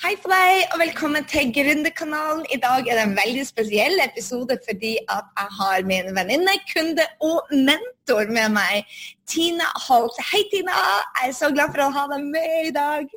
Hei 0.00 0.14
på 0.16 0.30
deg, 0.30 0.62
og 0.72 0.80
velkommen 0.80 1.26
til 1.28 1.50
Gründerkanalen. 1.52 2.46
I 2.54 2.56
dag 2.62 2.86
er 2.88 2.96
det 2.96 3.02
en 3.04 3.12
veldig 3.18 3.42
spesiell 3.44 4.00
episode 4.00 4.56
fordi 4.64 4.94
at 5.12 5.26
jeg 5.36 5.50
har 5.58 5.84
min 5.86 6.08
venninne, 6.16 6.54
kunde 6.70 7.04
og 7.20 7.52
mentor 7.52 8.30
med 8.32 8.54
meg, 8.54 8.88
Tina 9.28 9.68
Holt. 9.84 10.16
Hei, 10.30 10.40
Tina. 10.50 10.78
Jeg 11.20 11.28
er 11.28 11.36
så 11.36 11.52
glad 11.52 11.74
for 11.74 11.84
å 11.84 11.90
ha 11.98 12.06
deg 12.14 12.24
med 12.32 12.70
i 12.70 12.74
dag. 12.74 13.12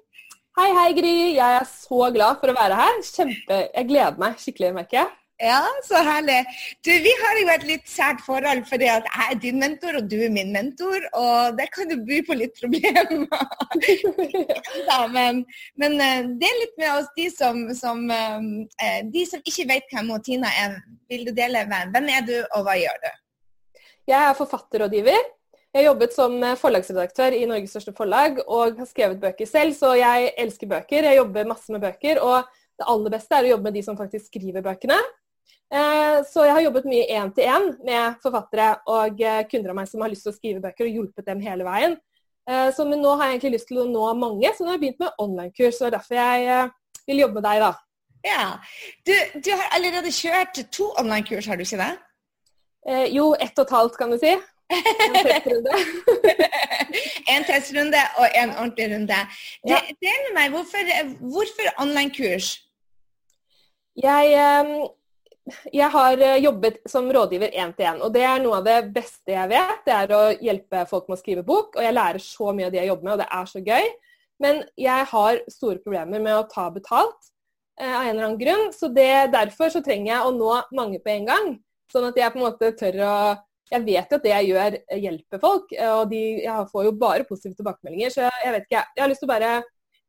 Hei, 0.60 0.68
hei, 0.82 0.90
Gry. 1.00 1.16
Jeg 1.38 1.62
er 1.62 1.70
så 1.72 2.10
glad 2.18 2.44
for 2.44 2.52
å 2.52 2.58
være 2.60 2.82
her. 2.84 3.00
Kjempe, 3.08 3.62
Jeg 3.72 3.90
gleder 3.94 4.20
meg 4.26 4.44
skikkelig, 4.44 4.74
merker 4.82 5.02
jeg. 5.02 5.14
Ja, 5.44 5.66
så 5.84 6.00
herlig. 6.00 6.46
Du, 6.86 6.92
vi 7.04 7.12
har 7.20 7.40
jo 7.42 7.48
et 7.52 7.64
litt 7.68 7.90
sært 7.92 8.22
forhold 8.24 8.62
fordi 8.70 8.88
jeg 8.88 9.04
er 9.26 9.34
din 9.44 9.60
mentor, 9.60 9.98
og 10.00 10.08
du 10.08 10.16
er 10.24 10.32
min 10.32 10.54
mentor. 10.56 11.04
Og 11.12 11.58
det 11.58 11.68
kan 11.76 11.92
jo 11.92 11.98
by 12.08 12.22
på 12.24 12.38
litt 12.40 12.56
problemer. 12.56 13.12
ja, 14.90 15.02
men, 15.12 15.44
men, 15.76 15.98
eh, 16.00 16.24
del 16.40 16.62
litt 16.64 16.80
med 16.80 16.92
oss, 16.94 17.12
de 17.20 17.28
som, 17.34 17.66
som, 17.76 18.08
eh, 18.08 19.02
de 19.12 19.26
som 19.28 19.44
ikke 19.44 19.68
vet 19.74 19.92
hvem 19.92 20.14
Tina 20.24 20.54
er. 20.64 20.80
Vil 21.12 21.28
du 21.28 21.36
dele 21.36 21.66
hvem? 21.68 21.92
Hvem 21.92 22.12
er 22.16 22.28
du, 22.30 22.36
og 22.56 22.64
hva 22.64 22.80
gjør 22.80 23.04
du? 23.04 23.12
Jeg 24.08 24.22
er 24.22 24.40
forfatterrådgiver. 24.40 25.32
Jeg 25.76 25.82
har 25.82 25.90
jobbet 25.90 26.16
som 26.16 26.40
forlagsredaktør 26.62 27.36
i 27.36 27.44
Norges 27.50 27.74
største 27.76 27.92
forlag 27.98 28.38
og 28.46 28.78
har 28.80 28.88
skrevet 28.88 29.20
bøker 29.20 29.50
selv, 29.50 29.76
så 29.76 29.92
jeg 30.00 30.32
elsker 30.40 30.72
bøker. 30.72 31.10
Jeg 31.10 31.20
jobber 31.20 31.52
masse 31.52 31.76
med 31.76 31.84
bøker. 31.84 32.24
og 32.24 32.48
det 32.76 32.88
aller 32.92 33.14
beste 33.14 33.36
er 33.36 33.48
å 33.48 33.54
jobbe 33.54 33.70
med 33.70 33.78
de 33.78 33.84
som 33.86 33.98
faktisk 34.00 34.28
skriver 34.32 34.64
bøkene. 34.64 34.98
Eh, 35.74 36.18
så 36.30 36.46
jeg 36.46 36.54
har 36.56 36.66
jobbet 36.68 36.90
mye 36.90 37.08
én-til-én 37.18 37.72
med 37.88 38.20
forfattere 38.24 38.76
og 38.92 39.22
eh, 39.22 39.44
kunder 39.50 39.74
av 39.74 39.80
meg 39.80 39.90
som 39.90 40.04
har 40.06 40.12
lyst 40.14 40.28
til 40.28 40.34
å 40.34 40.38
skrive 40.38 40.64
bøker, 40.64 40.88
og 40.88 41.00
hjulpet 41.00 41.30
dem 41.30 41.42
hele 41.44 41.68
veien. 41.68 41.98
Eh, 42.50 42.70
så, 42.76 42.86
men 42.88 43.02
nå 43.02 43.16
har 43.16 43.30
jeg 43.30 43.40
egentlig 43.40 43.56
lyst 43.58 43.70
til 43.72 43.82
å 43.82 43.90
nå 43.90 44.08
mange, 44.20 44.52
så 44.54 44.64
nå 44.64 44.72
har 44.72 44.78
jeg 44.78 44.86
begynt 44.86 45.06
med 45.06 45.24
online-kurs. 45.26 45.82
og 45.82 45.90
er 45.90 45.98
derfor 45.98 46.22
jeg 46.22 46.70
vil 47.08 47.24
jobbe 47.26 47.40
med 47.40 47.48
deg, 47.50 47.66
da. 47.66 47.72
Ja. 48.26 48.44
Du, 49.06 49.14
du 49.46 49.52
har 49.54 49.72
allerede 49.78 50.14
kjørt 50.14 50.60
to 50.74 50.90
online-kurs, 51.00 51.50
har 51.50 51.58
du 51.58 51.66
ikke 51.66 51.82
det? 51.82 51.94
Eh, 52.90 53.08
jo, 53.16 53.34
ett 53.42 53.58
og 53.58 53.66
et 53.66 53.74
halvt, 53.74 53.98
kan 53.98 54.14
du 54.14 54.20
si. 54.22 54.36
En 54.70 55.18
testrunde. 55.26 55.74
en 57.34 57.46
testrunde 57.46 58.02
og 58.18 58.38
en 58.42 58.54
ordentlig 58.54 58.88
runde. 58.94 59.18
Ja. 59.70 59.82
Del 60.06 60.22
med 60.28 60.38
meg, 60.38 60.54
hvorfor, 60.54 60.94
hvorfor 61.34 61.74
online-kurs? 61.82 62.54
Jeg 63.96 64.34
jeg 65.46 65.90
har 65.94 66.22
eh, 66.22 66.40
jobbet 66.42 66.80
som 66.90 67.06
rådgiver 67.14 67.54
én 67.54 67.74
til 67.78 67.86
én, 67.86 68.02
og 68.02 68.14
det 68.14 68.24
er 68.26 68.42
noe 68.42 68.60
av 68.60 68.66
det 68.66 68.80
beste 68.96 69.36
jeg 69.36 69.52
vet. 69.52 69.84
Det 69.86 69.94
er 69.94 70.14
å 70.16 70.24
hjelpe 70.42 70.86
folk 70.90 71.08
med 71.08 71.18
å 71.18 71.22
skrive 71.22 71.46
bok, 71.46 71.76
og 71.78 71.86
jeg 71.86 71.96
lærer 71.96 72.24
så 72.24 72.50
mye 72.56 72.70
av 72.70 72.74
det 72.74 72.82
jeg 72.82 72.90
jobber 72.90 73.08
med, 73.08 73.14
og 73.14 73.22
det 73.22 73.30
er 73.38 73.52
så 73.52 73.62
gøy. 73.66 73.90
Men 74.42 74.62
jeg 74.80 75.08
har 75.12 75.42
store 75.54 75.82
problemer 75.84 76.24
med 76.24 76.36
å 76.36 76.48
ta 76.52 76.66
betalt 76.74 77.30
eh, 77.80 77.92
av 77.92 78.02
en 78.02 78.16
eller 78.16 78.26
annen 78.26 78.40
grunn. 78.42 78.66
Så 78.76 78.90
det, 78.92 79.12
derfor 79.36 79.70
så 79.72 79.84
trenger 79.86 80.12
jeg 80.12 80.26
å 80.26 80.34
nå 80.36 80.56
mange 80.76 81.00
på 81.04 81.14
en 81.14 81.30
gang. 81.30 81.52
Sånn 81.94 82.10
at 82.10 82.18
jeg 82.20 82.34
på 82.34 82.42
en 82.42 82.48
måte 82.48 82.74
tør 82.80 83.04
å 83.06 83.18
Jeg 83.66 83.82
vet 83.82 84.12
jo 84.12 84.18
at 84.20 84.22
det 84.22 84.30
jeg 84.30 84.48
gjør, 84.52 84.76
eh, 84.78 85.00
hjelper 85.02 85.40
folk. 85.42 85.72
Og 85.74 86.10
de, 86.10 86.20
jeg 86.44 86.68
får 86.70 86.84
jo 86.86 86.98
bare 87.02 87.26
positive 87.26 87.58
tilbakemeldinger. 87.58 88.12
Så 88.14 88.22
jeg 88.22 88.52
vet 88.54 88.68
ikke, 88.68 88.84
jeg 88.94 89.02
har 89.02 89.10
lyst 89.10 89.24
til 89.24 89.30
å 89.30 89.34
bare 89.34 89.54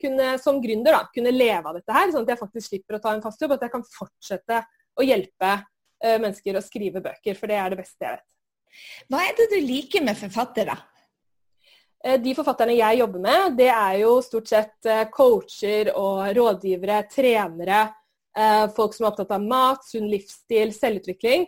kunne, 0.03 0.27
som 0.43 0.59
gründer 0.61 0.93
da, 0.93 1.07
kunne 1.15 1.33
leve 1.33 1.71
av 1.71 1.79
dette 1.79 1.95
her, 1.97 2.11
sånn 2.13 2.27
at 2.27 2.35
jeg 2.35 2.41
faktisk 2.43 2.69
slipper 2.69 2.99
å 2.99 3.01
ta 3.01 3.15
en 3.17 3.25
fast 3.25 3.41
jobb. 3.41 3.55
At 3.57 3.65
jeg 3.65 3.73
kan 3.73 3.87
fortsette 3.95 4.61
å 4.97 5.05
hjelpe 5.05 5.53
uh, 5.61 6.19
mennesker 6.19 6.57
å 6.57 6.65
skrive 6.65 7.03
bøker, 7.05 7.37
for 7.39 7.51
det 7.51 7.61
er 7.61 7.73
det 7.73 7.81
beste 7.81 8.07
jeg 8.07 8.19
vet. 8.19 8.29
Hva 9.11 9.23
er 9.25 9.37
det 9.39 9.49
du 9.53 9.57
liker 9.63 10.05
med 10.05 10.19
forfattere? 10.19 10.77
Uh, 12.05 12.17
de 12.23 12.35
forfatterne 12.37 12.77
jeg 12.79 13.03
jobber 13.03 13.25
med, 13.27 13.59
det 13.61 13.71
er 13.73 14.01
jo 14.03 14.17
stort 14.25 14.51
sett 14.53 14.91
uh, 14.91 15.05
coacher 15.13 15.93
og 15.95 16.33
rådgivere, 16.37 17.05
trenere, 17.13 17.87
folk 18.77 18.93
som 18.93 19.07
er 19.07 19.09
opptatt 19.09 19.31
av 19.33 19.45
mat, 19.49 19.87
sunn 19.89 20.11
livsstil, 20.13 20.69
selvutvikling. 20.77 21.47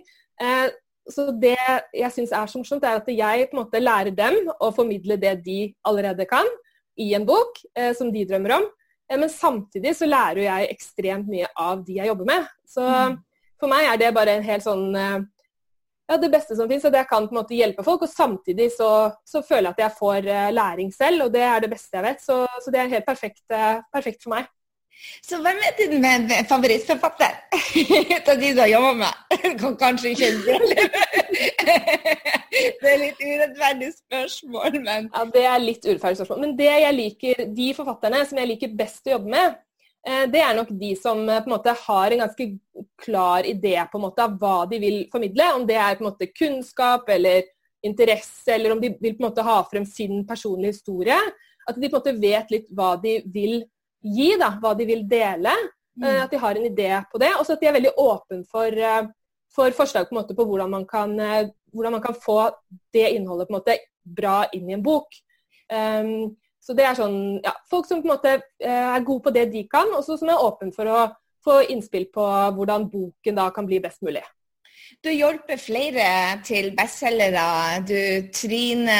Så 1.05 1.27
det 1.37 1.59
jeg 1.93 2.09
syns 2.15 2.31
er 2.33 2.49
så 2.49 2.63
morsomt, 2.63 2.87
er 2.89 3.03
at 3.03 3.11
jeg 3.13 3.51
på 3.51 3.59
en 3.59 3.61
måte 3.61 3.83
lærer 3.83 4.15
dem 4.17 4.49
å 4.49 4.71
formidle 4.73 5.19
det 5.21 5.35
de 5.45 5.59
allerede 5.85 6.25
kan 6.31 6.49
i 6.97 7.11
en 7.19 7.29
bok 7.29 7.61
som 7.93 8.09
de 8.09 8.25
drømmer 8.31 8.57
om. 8.57 8.65
Men 9.13 9.29
samtidig 9.29 9.93
så 10.01 10.09
lærer 10.09 10.47
jeg 10.47 10.71
ekstremt 10.79 11.29
mye 11.29 11.53
av 11.61 11.85
de 11.85 12.01
jeg 12.01 12.09
jobber 12.09 12.31
med. 12.33 12.49
Så 12.65 12.89
mm 12.89 13.19
for 13.61 13.71
meg 13.71 13.89
er 13.89 14.01
det 14.01 14.15
bare 14.17 14.39
en 14.39 14.47
helt 14.47 14.65
sånn 14.65 14.87
eh, 14.97 15.19
ja, 16.09 16.17
det 16.17 16.31
beste 16.33 16.57
som 16.57 16.69
finnes. 16.69 16.87
At 16.89 16.97
jeg 16.97 17.09
kan 17.11 17.27
på 17.29 17.35
en 17.35 17.41
måte 17.43 17.57
hjelpe 17.57 17.85
folk, 17.87 18.07
og 18.07 18.13
samtidig 18.13 18.71
så, 18.77 18.91
så 19.29 19.43
føler 19.45 19.69
jeg 19.69 19.77
at 19.77 19.83
jeg 19.85 19.99
får 19.99 20.31
eh, 20.35 20.53
læring 20.57 20.93
selv. 20.95 21.27
Og 21.27 21.35
det 21.35 21.45
er 21.47 21.65
det 21.65 21.73
beste 21.75 21.99
jeg 21.99 22.07
vet. 22.07 22.23
Så, 22.25 22.45
så 22.65 22.73
det 22.75 22.81
er 22.83 22.95
helt 22.95 23.09
perfekt, 23.09 23.45
eh, 23.53 23.83
perfekt, 23.95 24.23
for 24.25 24.37
meg. 24.37 24.49
Så 25.23 25.39
hvem 25.39 25.61
er 25.63 25.77
din 25.79 26.03
favorittforfatter 26.49 27.37
av 28.33 28.41
de 28.41 28.49
du 28.51 28.61
har 28.65 28.71
jobba 28.73 28.93
med? 29.05 29.37
Kan 29.61 29.77
kanskje 29.79 30.11
ikke 30.11 30.31
Det 32.81 32.89
er 32.91 32.99
litt 32.99 33.21
urettferdig 33.23 33.93
spørsmål, 33.95 34.81
men 34.83 35.07
Ja, 35.13 35.23
det 35.37 35.45
er 35.47 35.63
litt 35.63 35.87
urettferdig 35.87 36.19
spørsmål. 36.19 36.41
Men 36.43 36.57
det 36.59 36.73
jeg 36.73 36.97
liker, 36.97 37.45
de 37.61 37.69
forfatterne 37.77 38.25
som 38.27 38.41
jeg 38.43 38.51
liker 38.57 38.75
best 38.81 39.07
å 39.07 39.15
jobbe 39.15 39.37
med, 39.37 39.61
det 40.31 40.41
er 40.41 40.55
nok 40.57 40.71
de 40.81 40.93
som 40.97 41.21
eh, 41.29 41.41
på 41.43 41.51
en 41.51 41.55
måte 41.57 41.75
har 41.85 42.15
en 42.15 42.23
ganske 42.25 42.49
klar 43.03 43.47
idé 43.47 43.77
på 43.91 43.99
en 43.99 44.07
måte 44.07 44.25
av 44.25 44.37
hva 44.41 44.59
de 44.71 44.81
vil 44.83 44.99
formidle. 45.13 45.53
Om 45.57 45.67
det 45.69 45.79
er 45.79 45.99
på 45.99 46.05
en 46.05 46.11
måte 46.11 46.31
kunnskap 46.33 47.09
eller 47.13 47.49
interesse, 47.85 48.51
eller 48.55 48.75
om 48.75 48.81
de 48.83 48.93
vil 49.01 49.17
på 49.17 49.23
en 49.23 49.29
måte 49.29 49.47
ha 49.47 49.59
frem 49.71 49.87
sin 49.87 50.25
personlige 50.27 50.79
historie. 50.79 51.19
At 51.69 51.77
de 51.77 51.89
på 51.89 51.97
en 51.97 52.01
måte 52.01 52.17
vet 52.23 52.55
litt 52.55 52.71
hva 52.75 52.95
de 53.03 53.19
vil 53.27 53.61
gi, 54.03 54.33
da, 54.41 54.55
hva 54.63 54.75
de 54.79 54.89
vil 54.89 55.05
dele. 55.11 55.55
Mm. 55.99 56.09
Eh, 56.09 56.23
at 56.25 56.33
de 56.33 56.43
har 56.43 56.59
en 56.59 56.71
idé 56.71 56.91
på 57.13 57.23
det. 57.23 57.35
Og 57.37 57.47
så 57.47 57.57
at 57.57 57.63
de 57.63 57.71
er 57.71 57.79
veldig 57.81 57.95
åpne 57.99 58.43
for, 58.49 58.83
for, 59.55 59.79
forslag 59.83 60.09
på, 60.09 60.15
en 60.15 60.23
måte 60.23 60.39
på 60.39 60.47
hvordan, 60.47 60.73
man 60.79 60.89
kan, 60.89 61.17
hvordan 61.75 61.99
man 61.99 62.05
kan 62.05 62.17
få 62.17 62.45
det 62.95 63.11
innholdet 63.17 63.49
på 63.49 63.57
en 63.57 63.61
måte 63.61 63.81
bra 64.09 64.43
inn 64.57 64.71
i 64.71 64.79
en 64.79 64.85
bok. 64.85 65.11
Um, 65.69 66.39
så 66.61 66.75
det 66.77 66.85
er 66.85 66.99
sånn, 66.99 67.39
ja, 67.45 67.55
Folk 67.71 67.87
som 67.89 68.03
på 68.03 68.09
en 68.09 68.15
måte 68.17 68.35
eh, 68.37 68.89
er 68.95 69.07
gode 69.07 69.27
på 69.29 69.35
det 69.35 69.49
de 69.53 69.65
kan, 69.71 69.91
og 69.97 70.05
som 70.05 70.29
er 70.29 70.43
åpne 70.49 70.75
for 70.75 70.91
å 70.91 71.05
få 71.45 71.61
innspill 71.73 72.09
på 72.13 72.25
hvordan 72.57 72.91
boken 72.93 73.39
da 73.39 73.49
kan 73.55 73.69
bli 73.69 73.81
best 73.85 74.03
mulig. 74.05 74.25
Du 75.05 75.11
hjelper 75.13 75.61
flere 75.61 76.07
til 76.43 76.71
bestselgere. 76.77 77.43
Du 77.87 77.99
Trine 78.35 78.97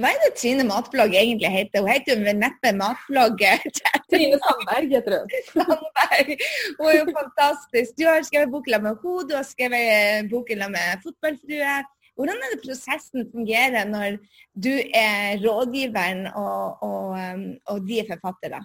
Hva 0.00 0.08
er 0.08 0.20
det 0.24 0.30
Trine 0.40 0.64
Matblogg 0.66 1.14
egentlig 1.14 1.50
heter? 1.52 1.84
Hun 1.84 1.92
heter 1.92 2.16
jo 2.16 2.34
neppe 2.40 2.72
Matblogg. 2.74 3.44
Trine 4.10 4.40
Sandberg 4.42 4.96
heter 4.96 5.18
hun. 5.18 5.34
Sandberg. 5.52 6.32
Hun 6.78 6.88
er 6.88 6.96
jo 6.98 7.06
fantastisk. 7.20 7.94
Du 7.98 8.06
har 8.08 8.24
skrevet 8.26 8.54
boken 8.54 8.78
med 8.80 8.94
henne, 8.96 9.26
du 9.28 9.36
har 9.36 9.46
skrevet 9.46 10.30
boken 10.32 10.64
med 10.74 11.04
Fotballfrue. 11.04 11.76
Hvordan 12.22 12.38
er 12.38 12.52
det 12.52 12.62
prosessen 12.62 13.24
fungerer 13.32 13.88
når 13.90 14.20
du 14.54 14.70
er 14.94 15.40
rådgiveren 15.42 16.28
og, 16.30 16.84
og, 16.86 17.08
um, 17.18 17.48
og 17.74 17.88
de 17.88 17.98
er 17.98 18.06
forfattere? 18.12 18.60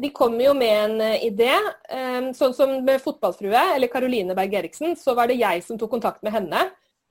De 0.00 0.08
kommer 0.12 0.46
jo 0.46 0.54
med 0.56 0.72
en 0.72 1.00
eh, 1.04 1.26
idé. 1.28 1.52
Um, 1.92 2.30
sånn 2.36 2.54
som 2.56 2.72
med 2.84 3.00
Fotballfrue, 3.04 3.62
eller 3.74 3.92
Caroline 3.92 4.36
Berg 4.36 4.56
Eriksen, 4.62 4.96
så 4.96 5.12
var 5.16 5.28
det 5.28 5.38
jeg 5.40 5.60
som 5.64 5.76
tok 5.80 5.92
kontakt 5.92 6.24
med 6.24 6.32
henne. 6.34 6.66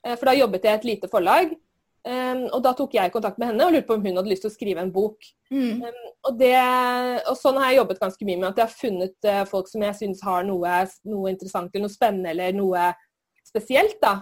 Eh, 0.05 0.13
for 0.15 0.29
da 0.29 0.35
jobbet 0.37 0.65
jeg 0.65 0.73
i 0.73 0.79
et 0.81 0.89
lite 0.91 1.09
forlag. 1.09 1.53
Um, 2.07 2.45
og 2.55 2.61
da 2.65 2.73
tok 2.77 2.93
jeg 2.97 3.13
kontakt 3.13 3.37
med 3.37 3.51
henne 3.51 3.65
og 3.65 3.73
lurte 3.73 3.89
på 3.89 3.97
om 3.97 4.05
hun 4.05 4.17
hadde 4.17 4.31
lyst 4.31 4.45
til 4.45 4.49
å 4.49 4.57
skrive 4.57 4.81
en 4.81 4.93
bok. 4.93 5.25
Mm. 5.53 5.81
og, 6.25 6.37
det, 6.39 6.53
og, 7.27 7.33
sånn 7.37 7.57
har 7.61 7.71
jeg 7.71 7.81
jobbet 7.81 8.01
ganske 8.01 8.27
mye 8.29 8.39
med 8.41 8.47
at 8.49 8.61
jeg 8.61 8.69
har 8.69 8.77
funnet 8.81 9.27
uh, 9.29 9.41
folk 9.49 9.69
som 9.69 9.85
jeg 9.85 9.97
syns 10.01 10.23
har 10.25 10.45
noe, 10.47 10.77
noe, 11.05 11.33
interessant 11.33 11.69
eller 11.73 11.85
noe 11.85 11.93
spennende 11.93 12.33
eller 12.33 12.57
noe 12.57 12.87
spesielt. 13.47 13.99
da. 14.03 14.15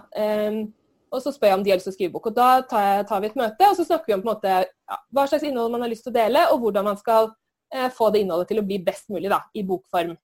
Og 1.14 1.22
så 1.22 1.32
spør 1.32 1.52
jeg 1.52 1.58
om 1.58 1.64
de 1.64 1.70
har 1.70 1.78
lyst 1.78 1.86
til 1.88 1.94
å 1.94 1.96
skrive 1.96 2.14
bok. 2.16 2.28
Og 2.30 2.36
Da 2.36 2.48
tar, 2.68 2.84
jeg, 2.84 3.08
tar 3.08 3.22
vi 3.22 3.30
et 3.30 3.38
møte, 3.38 3.70
og 3.70 3.78
så 3.78 3.86
snakker 3.86 4.10
vi 4.10 4.16
om 4.16 4.24
måte, 4.26 4.54
ja, 4.66 5.00
hva 5.14 5.26
slags 5.30 5.46
innhold 5.46 5.74
man 5.74 5.84
har 5.86 5.92
lyst 5.92 6.06
til 6.06 6.12
å 6.12 6.18
dele, 6.18 6.46
og 6.52 6.62
hvordan 6.64 6.88
man 6.88 6.98
skal 7.00 7.30
eh, 7.74 7.88
få 7.94 8.10
det 8.14 8.24
innholdet 8.24 8.50
til 8.50 8.62
å 8.62 8.66
bli 8.66 8.80
best 8.86 9.12
mulig 9.14 9.30
da, 9.30 9.40
i 9.54 9.62
bokform. 9.66 10.16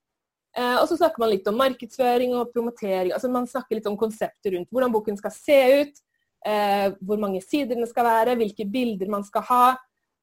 Eh, 0.58 0.74
og 0.80 0.84
så 0.90 0.98
snakker 0.98 1.22
man 1.22 1.32
litt 1.32 1.46
om 1.48 1.56
markedsføring 1.60 2.34
og 2.36 2.50
promotering. 2.52 3.14
altså 3.14 3.30
Man 3.32 3.48
snakker 3.48 3.78
litt 3.78 3.88
om 3.88 3.96
konseptet 4.00 4.52
rundt 4.52 4.74
hvordan 4.74 4.92
boken 4.92 5.20
skal 5.22 5.34
se 5.36 5.60
ut, 5.80 6.04
eh, 6.44 6.90
hvor 7.00 7.22
mange 7.22 7.40
sider 7.44 7.78
den 7.78 7.88
skal 7.88 8.08
være, 8.08 8.36
hvilke 8.42 8.66
bilder 8.68 9.12
man 9.12 9.24
skal 9.28 9.46
ha. 9.48 9.64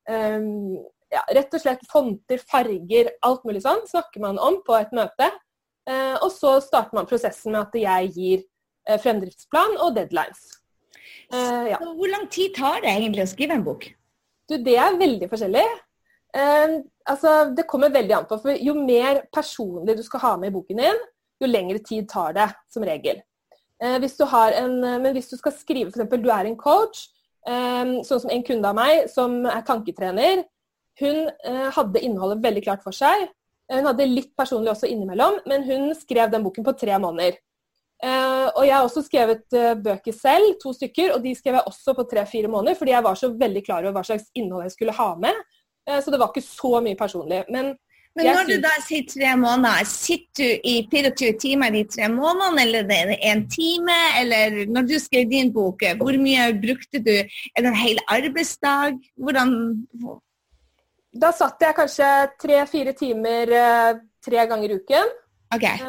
Um, 0.09 0.75
ja, 1.09 1.21
rett 1.37 1.53
og 1.53 1.61
slett 1.61 1.81
fonter, 1.89 2.41
farger, 2.49 3.11
alt 3.25 3.43
mulig 3.45 3.61
sånn 3.61 3.81
snakker 3.89 4.21
man 4.21 4.39
om 4.41 4.59
på 4.65 4.75
et 4.77 4.91
møte. 4.93 5.31
Eh, 5.89 6.15
og 6.19 6.29
så 6.33 6.57
starter 6.61 6.97
man 6.99 7.09
prosessen 7.09 7.55
med 7.55 7.63
at 7.63 7.77
jeg 7.79 8.13
gir 8.13 8.47
Eh, 8.49 8.58
fremdriftsplan 8.97 9.77
og 9.83 9.93
deadlines. 9.97 10.59
Uh, 11.33 11.69
ja. 11.69 11.77
Hvor 11.77 12.09
lang 12.09 12.25
tid 12.31 12.55
tar 12.57 12.81
det 12.81 12.89
egentlig 12.89 13.27
å 13.27 13.29
skrive 13.29 13.57
en 13.57 13.65
bok? 13.65 13.85
Du, 14.49 14.57
det 14.65 14.75
er 14.81 14.97
veldig 14.97 15.29
forskjellig. 15.29 15.65
Uh, 16.33 16.81
altså, 17.09 17.33
det 17.53 17.67
kommer 17.69 17.93
veldig 17.93 18.15
an 18.17 18.27
på. 18.29 18.39
for 18.41 18.57
Jo 18.57 18.73
mer 18.77 19.23
personlig 19.33 19.99
du 19.99 20.03
skal 20.05 20.23
ha 20.25 20.35
med 20.41 20.49
i 20.49 20.55
boken 20.57 20.81
din, 20.81 21.03
jo 21.39 21.49
lengre 21.49 21.81
tid 21.85 22.09
tar 22.09 22.33
det 22.37 22.49
som 22.73 22.85
regel. 22.85 23.21
Hvis 23.79 24.17
en, 24.19 24.73
men 24.83 25.13
hvis 25.15 25.29
du 25.31 25.37
skal 25.39 25.53
skrive, 25.55 25.87
f.eks. 25.87 26.09
du 26.19 26.27
er 26.35 26.49
en 26.49 26.57
coach, 26.59 27.05
sånn 27.47 28.01
som 28.25 28.31
en 28.33 28.41
kunde 28.43 28.67
av 28.67 28.75
meg 28.75 29.05
som 29.07 29.37
er 29.47 29.61
tanketrener. 29.63 30.41
Hun 30.99 31.29
hadde 31.71 32.01
innholdet 32.03 32.43
veldig 32.43 32.63
klart 32.65 32.83
for 32.83 32.91
seg. 32.91 33.29
Hun 33.71 33.87
hadde 33.87 34.09
litt 34.09 34.33
personlig 34.35 34.73
også 34.73 34.89
innimellom, 34.91 35.39
men 35.47 35.63
hun 35.63 35.93
skrev 35.95 36.27
den 36.33 36.43
boken 36.43 36.67
på 36.67 36.75
tre 36.81 36.99
måneder. 36.99 37.39
Uh, 37.99 38.47
og 38.55 38.63
jeg 38.63 38.71
har 38.77 38.85
også 38.85 39.01
skrevet 39.03 39.57
uh, 39.59 39.73
bøker 39.75 40.15
selv, 40.15 40.53
to 40.61 40.71
stykker, 40.71 41.11
og 41.17 41.23
de 41.23 41.33
skrev 41.35 41.57
jeg 41.57 41.67
også 41.67 41.91
på 41.97 42.05
tre-fire 42.07 42.47
måneder, 42.47 42.77
fordi 42.79 42.93
jeg 42.93 43.03
var 43.03 43.17
så 43.19 43.27
veldig 43.35 43.63
klar 43.65 43.83
over 43.83 43.97
hva 43.97 44.03
slags 44.07 44.29
innhold 44.39 44.63
jeg 44.69 44.75
skulle 44.77 44.95
ha 44.95 45.07
med. 45.19 45.41
Uh, 45.83 45.97
så 45.99 46.13
det 46.13 46.19
var 46.21 46.31
ikke 46.31 46.45
så 46.45 46.79
mye 46.85 46.95
personlig. 46.95 47.41
Men, 47.51 47.73
Men 48.15 48.29
når 48.31 48.47
du 48.47 48.53
da 48.63 48.71
sier 48.85 49.03
tre 49.09 49.33
måneder, 49.35 49.89
sitter 49.91 50.39
du 50.39 50.69
i 50.71 50.75
24 50.93 51.33
timer 51.43 51.75
i 51.75 51.83
tre 51.91 52.07
måneder, 52.13 52.61
eller 52.63 52.93
er 52.95 53.11
det 53.11 53.17
en 53.31 53.43
time? 53.51 53.97
Eller 54.21 54.55
når 54.71 54.87
du 54.87 54.95
skrev 55.03 55.27
din 55.31 55.51
bok, 55.53 55.83
hvor 55.99 56.19
mye 56.23 56.45
brukte 56.61 57.01
du? 57.03 57.17
Er 57.19 57.65
det 57.65 57.73
en 57.73 57.81
hel 57.81 57.99
arbeidsdag? 58.07 58.95
Hvordan 59.19 59.51
Da 61.19 61.33
satt 61.35 61.67
jeg 61.67 61.75
kanskje 61.75 62.07
tre-fire 62.39 62.95
timer 62.95 63.51
tre 64.23 64.47
ganger 64.47 64.71
i 64.71 64.79
uken. 64.79 65.13
Okay. 65.49 65.83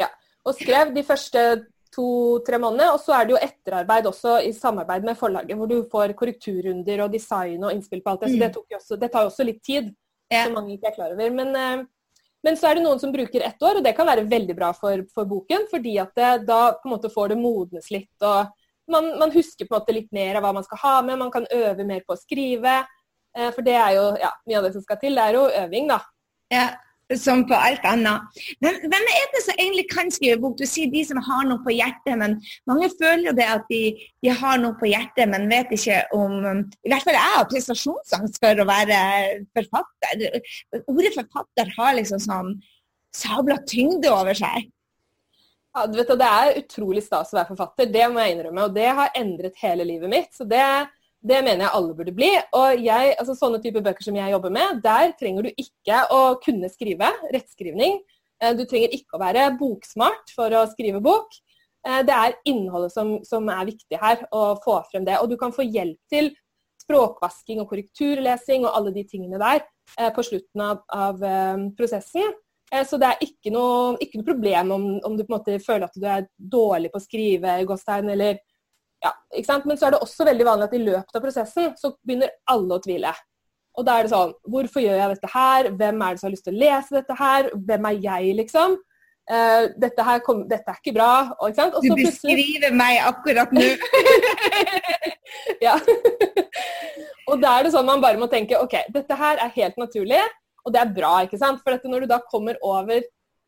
ja 0.00 0.08
og 0.42 0.56
skrev 0.58 0.90
de 0.94 1.04
første 1.06 1.44
to-tre 1.92 2.58
månedene. 2.60 2.92
Og 2.94 3.00
så 3.02 3.14
er 3.16 3.26
det 3.26 3.34
jo 3.34 3.40
etterarbeid 3.42 4.08
også 4.10 4.38
i 4.46 4.52
samarbeid 4.56 5.06
med 5.06 5.18
forlaget, 5.18 5.56
hvor 5.58 5.70
du 5.70 5.82
får 5.92 6.14
korrekturrunder 6.18 7.04
og 7.04 7.12
design 7.12 7.64
og 7.64 7.74
innspill 7.74 8.02
på 8.04 8.14
alt 8.14 8.24
det. 8.24 8.32
Så 8.32 8.40
det, 8.40 8.52
jo 8.56 8.78
også, 8.78 9.00
det 9.00 9.10
tar 9.12 9.26
jo 9.26 9.32
også 9.32 9.48
litt 9.48 9.60
tid, 9.64 9.92
ja. 10.32 10.46
som 10.46 10.56
mange 10.58 10.76
ikke 10.76 10.92
er 10.92 10.96
klar 10.96 11.14
over. 11.14 11.36
Men, 11.36 11.52
eh, 11.58 11.84
men, 12.42 12.58
så 12.58 12.70
er 12.70 12.78
det 12.78 12.86
noen 12.86 13.02
som 13.02 13.12
bruker 13.14 13.44
ett 13.46 13.62
år, 13.62 13.78
og 13.78 13.86
det 13.86 13.94
kan 13.98 14.08
være 14.08 14.26
veldig 14.30 14.56
bra 14.58 14.72
for, 14.76 15.04
for 15.14 15.28
boken. 15.28 15.68
Fordi 15.70 15.98
at 16.02 16.16
det, 16.18 16.32
da 16.48 16.62
på 16.78 16.88
en 16.88 16.96
måte 16.96 17.12
får 17.12 17.34
det 17.34 17.40
modnes 17.42 17.92
litt. 17.94 18.14
og 18.20 18.58
man, 18.90 19.12
man, 19.18 19.30
husker 19.30 19.68
på 19.68 19.76
en 19.76 19.80
måte 19.80 19.94
litt 19.94 20.10
mer 20.12 20.36
av 20.36 20.46
hva 20.46 20.56
man 20.56 20.64
skal 20.66 20.80
ha 20.82 20.96
med, 21.06 21.20
man 21.20 21.30
kan 21.32 21.46
øve 21.54 21.86
mer 21.86 22.02
på 22.06 22.16
å 22.16 22.20
skrive. 22.20 22.80
Eh, 23.36 23.52
for 23.52 23.64
det 23.64 23.76
er 23.78 23.98
jo 23.98 24.08
ja, 24.20 24.32
mye 24.48 24.58
av 24.58 24.66
det 24.66 24.72
som 24.78 24.84
skal 24.84 24.98
til. 25.02 25.18
Det 25.18 25.28
er 25.28 25.38
jo 25.38 25.44
øving, 25.62 25.92
da. 25.92 26.00
Ja, 26.52 26.66
som 27.20 27.44
på 27.48 27.56
alt 27.56 27.84
annet. 27.88 28.42
Hvem, 28.62 28.78
hvem, 28.84 29.06
er 29.12 29.30
det 29.34 29.42
som 29.44 29.56
egentlig 29.58 29.86
kan 29.90 30.10
skrive 30.14 30.40
bok? 30.42 30.56
Du 30.58 30.66
sier 30.68 30.90
de 30.92 31.02
som 31.08 31.20
har 31.22 31.46
noe 31.48 31.62
på 31.64 31.74
hjertet, 31.74 32.14
men 32.20 32.38
mange 32.68 32.90
føler 32.94 33.30
jo 33.30 33.34
det 33.38 33.48
at 33.54 33.64
de, 33.70 33.82
de 34.24 34.34
har 34.42 34.60
noe 34.62 34.76
på 34.80 34.90
hjertet, 34.90 35.26
men 35.32 35.48
vet 35.50 35.72
ikke 35.76 36.02
om 36.16 36.38
I 36.42 36.92
hvert 36.92 37.06
fall 37.06 37.18
jeg 37.18 37.34
har 37.36 37.48
prestasjonsangst 37.50 38.38
for 38.42 38.62
å 38.62 38.68
være 38.68 39.00
forfatter. 39.56 40.38
Ordet 40.86 41.16
forfatter 41.16 41.74
har 41.78 41.98
liksom 41.98 42.22
sånn 42.22 42.54
sabla 43.12 43.58
tyngde 43.68 44.10
over 44.12 44.36
seg. 44.36 44.70
Ja, 45.72 45.86
du 45.88 45.96
vet, 45.96 46.08
Det 46.08 46.28
er 46.28 46.58
utrolig 46.60 47.02
stas 47.04 47.32
å 47.32 47.38
være 47.38 47.54
forfatter, 47.54 47.88
det 47.92 48.08
må 48.12 48.20
jeg 48.20 48.36
innrømme. 48.36 48.66
Og 48.68 48.74
det 48.76 48.90
har 48.92 49.14
endret 49.16 49.62
hele 49.62 49.86
livet 49.88 50.10
mitt. 50.12 50.34
så 50.36 50.44
det 50.44 50.64
det 51.22 51.38
mener 51.44 51.66
jeg 51.66 51.74
alle 51.76 51.94
burde 51.96 52.14
bli. 52.16 52.30
Og 52.58 52.82
jeg, 52.82 53.14
altså 53.20 53.36
Sånne 53.38 53.60
typer 53.62 53.84
bøker 53.84 54.04
som 54.04 54.16
jeg 54.18 54.34
jobber 54.34 54.52
med, 54.54 54.82
der 54.84 55.14
trenger 55.18 55.46
du 55.46 55.62
ikke 55.64 56.02
å 56.14 56.22
kunne 56.42 56.70
skrive 56.72 57.10
rettskrivning. 57.34 58.00
Eh, 58.42 58.54
du 58.58 58.64
trenger 58.66 58.94
ikke 58.96 59.16
å 59.16 59.22
være 59.22 59.48
boksmart 59.58 60.34
for 60.34 60.54
å 60.58 60.66
skrive 60.72 61.02
bok. 61.04 61.34
Eh, 61.86 62.02
det 62.06 62.16
er 62.16 62.38
innholdet 62.50 62.94
som, 62.94 63.16
som 63.26 63.48
er 63.54 63.68
viktig 63.70 64.00
her, 64.02 64.24
å 64.34 64.52
få 64.64 64.80
frem 64.90 65.06
det. 65.06 65.20
Og 65.22 65.30
du 65.30 65.38
kan 65.40 65.54
få 65.54 65.66
hjelp 65.66 66.00
til 66.10 66.32
språkvasking 66.82 67.60
og 67.62 67.68
korrekturlesing 67.70 68.66
og 68.66 68.74
alle 68.74 68.94
de 68.94 69.06
tingene 69.06 69.38
der 69.38 69.62
eh, 69.62 70.10
på 70.14 70.24
slutten 70.26 70.64
av, 70.72 70.82
av 70.90 71.22
prosessen. 71.78 72.34
Så 72.88 72.96
det 72.96 73.04
er 73.04 73.18
ikke 73.20 73.50
noe, 73.52 73.98
ikke 74.00 74.16
noe 74.16 74.24
problem 74.24 74.70
om, 74.72 74.84
om, 75.04 75.12
du 75.12 75.26
på 75.26 75.28
en 75.28 75.34
måte 75.34 75.58
føler 75.60 75.84
at 75.84 75.96
du 76.00 76.06
er 76.08 76.22
dårlig 76.40 76.88
på 76.88 76.96
å 76.96 77.04
skrive, 77.04 77.58
Gåstein, 77.68 78.08
eller 78.14 78.38
ja, 79.02 79.12
ikke 79.34 79.48
sant? 79.48 79.66
Men 79.68 79.78
så 79.78 79.88
er 79.88 79.94
det 79.94 80.02
også 80.04 80.26
veldig 80.28 80.46
vanlig 80.46 80.68
at 80.68 80.78
i 80.78 80.82
løpet 80.84 81.18
av 81.18 81.24
prosessen 81.24 81.74
så 81.78 81.92
begynner 82.02 82.32
alle 82.52 82.78
å 82.78 82.82
tvile. 82.82 83.12
Og 83.72 83.86
da 83.88 83.96
er 83.96 84.04
det 84.04 84.12
sånn 84.12 84.34
Hvorfor 84.52 84.84
gjør 84.84 84.98
jeg 84.98 85.14
dette 85.14 85.28
her? 85.32 85.68
Hvem 85.80 86.02
er 86.04 86.14
det 86.14 86.20
som 86.20 86.28
har 86.28 86.34
lyst 86.34 86.44
til 86.48 86.56
å 86.56 86.62
lese 86.62 86.96
dette 86.98 87.16
her? 87.18 87.48
Hvem 87.68 87.88
er 87.88 88.00
jeg, 88.06 88.34
liksom? 88.42 88.76
Uh, 89.30 89.68
dette, 89.78 90.02
her 90.02 90.18
kom, 90.26 90.42
dette 90.50 90.68
er 90.68 90.80
ikke 90.80 90.94
bra. 90.96 91.12
Og, 91.38 91.50
ikke 91.50 91.60
sant? 91.62 91.78
Og 91.78 91.86
du 91.86 91.94
beskriver 91.96 92.74
meg 92.76 93.00
akkurat 93.06 93.54
nå. 93.54 93.64
ja. 95.66 95.78
og 97.30 97.40
da 97.42 97.56
er 97.56 97.66
det 97.66 97.72
sånn 97.74 97.88
man 97.88 98.02
bare 98.02 98.20
må 98.20 98.28
tenke 98.30 98.60
OK, 98.60 98.76
dette 98.92 99.18
her 99.18 99.40
er 99.40 99.54
helt 99.56 99.78
naturlig, 99.80 100.20
og 100.66 100.74
det 100.74 100.82
er 100.82 100.94
bra, 100.94 101.14
ikke 101.24 101.40
sant. 101.40 101.62
For 101.64 101.78
når 101.88 102.04
du 102.04 102.12
da 102.12 102.20
kommer 102.28 102.58
over, 102.66 103.06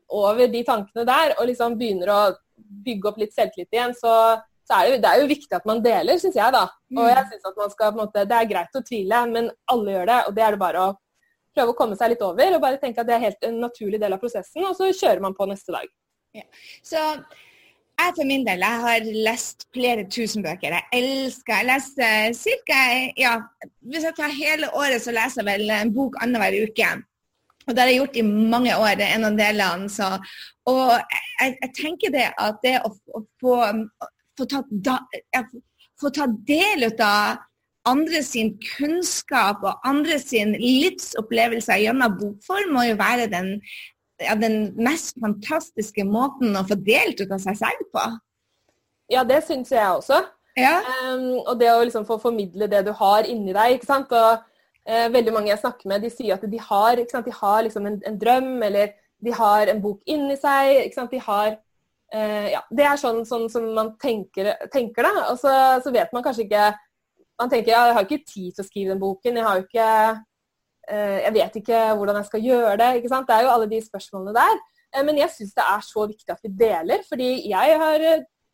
over 0.09 0.51
de 0.51 0.63
tankene 0.67 1.05
der 1.07 1.35
og 1.37 1.47
liksom 1.51 1.77
begynner 1.79 2.11
å 2.11 2.19
bygge 2.55 3.11
opp 3.11 3.19
litt 3.19 3.35
selvtillit 3.35 3.75
igjen, 3.75 3.95
så 3.99 4.15
så 4.65 4.77
er 4.77 4.91
det, 4.91 5.01
det, 5.03 5.09
er 5.11 5.21
jo 5.21 5.29
viktig 5.29 5.57
at 5.57 5.65
man 5.69 5.81
deler, 5.85 6.19
syns 6.21 6.37
jeg, 6.39 6.53
da. 6.55 6.63
Og 6.95 7.01
mm. 7.01 7.09
jeg 7.11 7.25
synes 7.31 7.49
at 7.49 7.57
man 7.61 7.73
skal, 7.73 7.89
på 7.91 7.99
en 7.99 8.01
måte, 8.01 8.27
Det 8.29 8.37
er 8.37 8.51
greit 8.51 8.77
å 8.79 8.85
tvile, 8.85 9.23
men 9.31 9.49
alle 9.71 9.97
gjør 9.97 10.07
det. 10.09 10.19
Og 10.27 10.37
det 10.37 10.45
er 10.45 10.55
det 10.55 10.61
bare 10.61 10.85
å 10.85 10.93
prøve 11.55 11.73
å 11.73 11.77
komme 11.77 11.97
seg 11.99 12.13
litt 12.13 12.23
over 12.25 12.57
og 12.57 12.63
bare 12.63 12.79
tenke 12.81 13.01
at 13.01 13.07
det 13.07 13.15
er 13.15 13.27
helt 13.29 13.47
en 13.47 13.59
naturlig 13.63 14.01
del 14.01 14.15
av 14.15 14.21
prosessen, 14.21 14.65
og 14.67 14.75
så 14.77 14.89
kjører 14.91 15.23
man 15.23 15.35
på 15.37 15.47
neste 15.49 15.75
dag. 15.75 15.91
Ja. 16.35 16.43
Så 16.83 17.01
jeg 17.95 18.15
for 18.17 18.27
min 18.27 18.43
del 18.43 18.63
jeg 18.65 18.83
har 18.83 19.05
lest 19.29 19.67
flere 19.75 20.03
tusen 20.11 20.43
bøker. 20.43 20.75
Jeg 20.75 20.99
elsker 20.99 21.61
Jeg 21.61 21.67
leser 21.69 22.63
ca. 22.67 22.79
Ja, 23.15 23.35
hvis 23.87 24.03
jeg 24.03 24.17
tar 24.17 24.33
hele 24.35 24.71
året, 24.75 25.03
så 25.03 25.13
leser 25.15 25.43
jeg 25.43 25.47
vel 25.53 25.71
en 25.77 25.93
bok 25.95 26.17
annenhver 26.23 26.57
uke. 26.67 26.89
Og 27.65 27.73
det 27.73 27.81
har 27.81 27.89
jeg 27.89 28.01
gjort 28.01 28.17
i 28.19 28.25
mange 28.25 28.75
år, 28.77 28.91
det 28.99 29.07
er 29.07 29.15
en 29.15 29.29
av 29.29 29.39
delene. 29.39 29.87
Så, 29.89 30.09
og 30.69 30.91
jeg, 30.91 31.55
jeg, 31.55 31.71
tenker 31.79 32.13
det 32.13 32.27
at 32.37 32.59
det 32.65 32.75
å, 32.85 32.91
å 33.15 33.23
få 33.41 33.55
få 34.37 34.47
ta, 34.51 34.61
da, 34.69 34.99
få 36.01 36.11
ta 36.15 36.27
del 36.47 36.87
av 36.93 37.43
andre 37.85 38.21
sin 38.25 38.55
kunnskap 38.63 39.63
og 39.65 39.83
andre 39.87 40.17
sin 40.21 40.55
livsopplevelser 40.59 41.83
gjennom 41.83 42.17
bokform 42.19 42.73
må 42.75 42.85
jo 42.87 42.97
være 42.99 43.27
den, 43.31 43.51
ja, 44.21 44.35
den 44.39 44.71
mest 44.81 45.19
fantastiske 45.21 46.05
måten 46.07 46.57
å 46.57 46.65
få 46.67 46.79
delt 46.81 47.21
ut 47.21 47.31
av 47.31 47.43
seg 47.43 47.59
selv 47.61 47.85
på. 47.93 48.05
Ja, 49.13 49.21
det 49.27 49.43
syns 49.45 49.71
jeg 49.73 49.85
også. 49.85 50.23
Ja. 50.57 50.79
Um, 51.11 51.41
og 51.43 51.57
det 51.59 51.69
å 51.73 51.83
liksom 51.83 52.07
få 52.07 52.17
formidle 52.21 52.69
det 52.71 52.85
du 52.87 52.93
har 52.95 53.27
inni 53.29 53.53
deg. 53.53 53.75
ikke 53.75 53.89
sant? 53.89 54.13
Og 54.15 54.39
uh, 54.39 55.07
Veldig 55.13 55.33
mange 55.35 55.51
jeg 55.51 55.61
snakker 55.61 55.91
med, 55.91 56.05
de 56.05 56.13
sier 56.13 56.37
at 56.37 56.45
de 56.49 56.61
har, 56.69 57.01
de 57.01 57.35
har 57.41 57.65
liksom 57.67 57.89
en, 57.89 57.99
en, 58.07 58.17
drøm, 58.21 58.55
eller 58.63 58.95
de 59.25 59.33
har 59.35 59.69
en 59.69 59.81
bok 59.83 60.01
inni 60.09 60.39
seg. 60.39 60.87
ikke 60.87 61.01
sant? 61.01 61.13
De 61.13 61.21
har 61.21 61.57
Uh, 62.15 62.47
ja, 62.53 62.61
Det 62.71 62.85
er 62.87 62.99
sånn, 62.99 63.25
sånn 63.27 63.49
som 63.51 63.65
man 63.75 63.95
tenker, 63.99 64.53
tenker 64.71 65.03
da. 65.03 65.25
Og 65.33 65.39
så, 65.41 65.51
så, 65.83 65.91
vet 65.91 66.13
man 66.15 66.23
kanskje 66.23 66.45
ikke 66.45 66.69
Man 67.41 67.51
tenker 67.51 67.73
ja, 67.73 67.81
jeg 67.89 67.95
har 67.97 68.05
ikke 68.05 68.29
tid 68.29 68.55
til 68.55 68.63
å 68.63 68.67
skrive 68.67 68.93
den 68.93 69.01
boken. 69.01 69.35
Jeg 69.35 69.47
har 69.47 69.59
jo 69.59 69.65
ikke 69.65 69.89
uh, 70.15 71.17
Jeg 71.25 71.33
vet 71.35 71.59
ikke 71.59 71.81
hvordan 71.99 72.21
jeg 72.21 72.29
skal 72.29 72.47
gjøre 72.47 72.77
det. 72.79 72.89
ikke 72.99 73.11
sant? 73.11 73.27
Det 73.27 73.35
er 73.35 73.47
jo 73.47 73.51
alle 73.57 73.69
de 73.73 73.81
spørsmålene 73.83 74.35
der. 74.37 74.63
Uh, 74.95 75.03
men 75.09 75.19
jeg 75.19 75.33
syns 75.33 75.55
det 75.57 75.67
er 75.75 75.85
så 75.89 76.07
viktig 76.13 76.31
at 76.37 76.47
vi 76.47 76.55
deler. 76.63 77.03
Fordi 77.09 77.29
jeg 77.51 77.79
har 77.83 78.05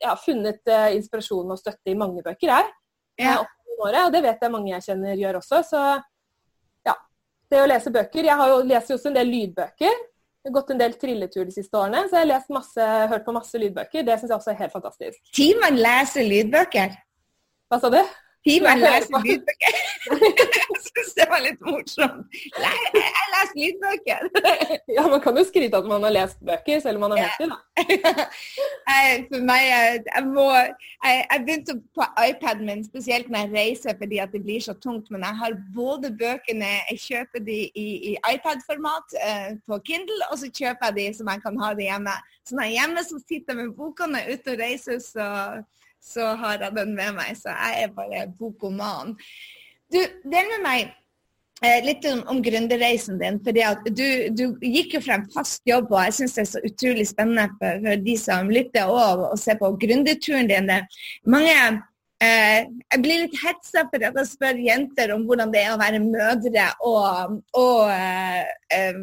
ja, 0.02 0.16
funnet 0.18 0.72
inspirasjon 0.98 1.54
og 1.54 1.60
støtte 1.62 1.94
i 1.94 1.98
mange 1.98 2.24
bøker, 2.26 2.50
her. 2.50 2.72
Ja. 3.22 3.36
Året, 3.82 4.08
og 4.08 4.14
det 4.14 4.24
vet 4.26 4.42
jeg 4.42 4.54
mange 4.54 4.72
jeg 4.74 4.88
kjenner 4.88 5.20
gjør 5.20 5.38
også. 5.44 5.62
Så 5.66 5.82
ja. 6.90 6.96
Det 7.52 7.62
å 7.62 7.70
lese 7.70 7.94
bøker 7.94 8.26
Jeg 8.26 8.38
har 8.42 8.50
jo, 8.50 8.64
leser 8.66 8.96
jo 8.96 8.98
også 8.98 9.12
en 9.12 9.20
del 9.20 9.30
lydbøker. 9.30 10.02
Jeg 10.42 10.50
har 10.50 10.56
gått 10.56 10.72
en 10.74 10.80
del 10.82 10.94
trilletur 10.98 11.46
de 11.46 11.54
siste 11.54 11.78
årene, 11.78 12.00
så 12.10 12.18
jeg 12.18 12.24
har 12.24 12.30
lest 12.32 12.50
masse, 12.50 12.86
hørt 13.12 13.26
på 13.28 13.34
masse 13.36 13.60
lydbøker. 13.62 14.06
Det 14.08 14.16
syns 14.18 14.32
jeg 14.32 14.40
også 14.40 14.54
er 14.56 14.60
helt 14.64 14.74
fantastisk. 14.74 15.20
Timen 15.38 15.78
leser 15.78 16.26
lydbøker? 16.26 16.96
Hva 17.70 17.78
sa 17.84 17.92
du? 17.94 18.00
Timen 18.42 18.80
leser 18.82 19.22
lydbøker. 19.22 19.76
jeg 20.58 20.80
syns 20.82 21.12
det 21.14 21.26
var 21.30 21.44
litt 21.44 21.60
morsomt. 21.62 22.38
Nei, 22.58 22.78
jeg 22.96 23.28
leser 23.34 23.58
lydbøker. 23.60 24.24
ja, 24.96 25.04
man 25.12 25.22
kan 25.22 25.38
jo 25.38 25.44
skryte 25.46 25.78
at 25.78 25.90
man 25.90 26.08
har 26.08 26.16
lest 26.16 26.40
bøker, 26.48 26.80
selv 26.82 26.98
om 26.98 27.06
man 27.06 27.14
har 27.14 27.28
hørt 27.28 27.44
dem, 27.44 27.54
da. 27.54 28.26
For 29.32 29.44
meg, 29.46 29.64
jeg 30.08 30.24
må 30.26 30.48
Jeg, 30.52 31.20
jeg 31.32 31.44
begynte 31.46 31.76
på 31.98 32.08
iPaden 32.26 32.66
min, 32.66 32.82
spesielt 32.86 33.30
når 33.30 33.46
jeg 33.46 33.54
reiser 33.54 33.98
fordi 34.00 34.18
at 34.24 34.34
det 34.34 34.42
blir 34.48 34.64
så 34.66 34.74
tungt. 34.74 35.12
Men 35.14 35.22
jeg 35.28 35.38
har 35.44 35.58
både 35.76 36.10
bøkene 36.18 36.72
Jeg 36.90 37.00
kjøper 37.06 37.46
de 37.46 37.60
i, 37.68 37.88
i 38.12 38.16
iPad-format 38.34 39.18
eh, 39.28 39.52
på 39.68 39.80
Kindle, 39.86 40.32
og 40.32 40.42
så 40.42 40.50
kjøper 40.50 40.90
jeg 40.90 40.98
de 40.98 41.08
som 41.20 41.30
jeg 41.30 41.46
kan 41.46 41.62
ha 41.62 41.74
det 41.78 41.86
hjemme. 41.92 42.18
Så 42.48 42.58
når 42.58 42.72
jeg 42.72 42.74
er 42.74 42.80
hjemme, 42.80 43.06
så 43.06 43.22
sitter 43.22 43.54
jeg 43.54 43.62
med 43.62 43.78
bokene 43.78 44.26
ute 44.34 44.56
og 44.56 44.66
reiser, 44.66 44.98
så 44.98 45.30
så 46.02 46.34
har 46.42 46.66
jeg 46.66 46.76
den 46.76 46.96
med 46.98 47.14
meg. 47.20 47.36
Så 47.38 47.54
jeg 47.54 47.86
er 47.86 47.94
bare 47.96 48.26
bokoman. 48.40 49.14
Du, 49.92 50.00
del 50.00 50.50
med 50.54 50.64
meg 50.64 50.82
eh, 51.66 51.80
litt 51.86 52.06
om, 52.10 52.24
om 52.32 52.42
gründerreisen 52.44 53.20
din. 53.22 53.40
fordi 53.46 53.68
du, 53.92 54.08
du, 54.38 54.44
gikk 54.66 54.98
jo 54.98 55.04
frem 55.06 55.28
fast 55.36 55.62
jobb, 55.68 55.92
og 55.92 56.08
jeg 56.08 56.18
syns 56.22 56.36
det 56.38 56.44
er 56.44 56.52
så 56.56 56.66
utrolig 56.72 57.08
spennende 57.10 57.48
for, 57.60 57.86
for 57.86 58.04
de 58.08 58.18
som 58.20 58.52
lytter 58.52 58.90
og, 58.90 59.26
og 59.32 59.40
ser 59.40 59.62
på 59.62 59.74
gründerturen 59.84 60.50
din. 60.52 60.72
Mange 61.30 61.56
eh, 62.24 62.66
Jeg 62.66 63.04
blir 63.04 63.26
litt 63.26 63.40
hetsa 63.44 63.86
for 63.92 64.10
at 64.10 64.22
jeg 64.24 64.32
spør 64.32 64.66
jenter 64.66 65.16
om 65.16 65.28
hvordan 65.28 65.54
det 65.54 65.66
er 65.66 65.76
å 65.76 65.82
være 65.82 66.04
mødre 66.04 66.68
og, 66.88 67.40
og, 67.60 67.92
eh, 67.94 68.94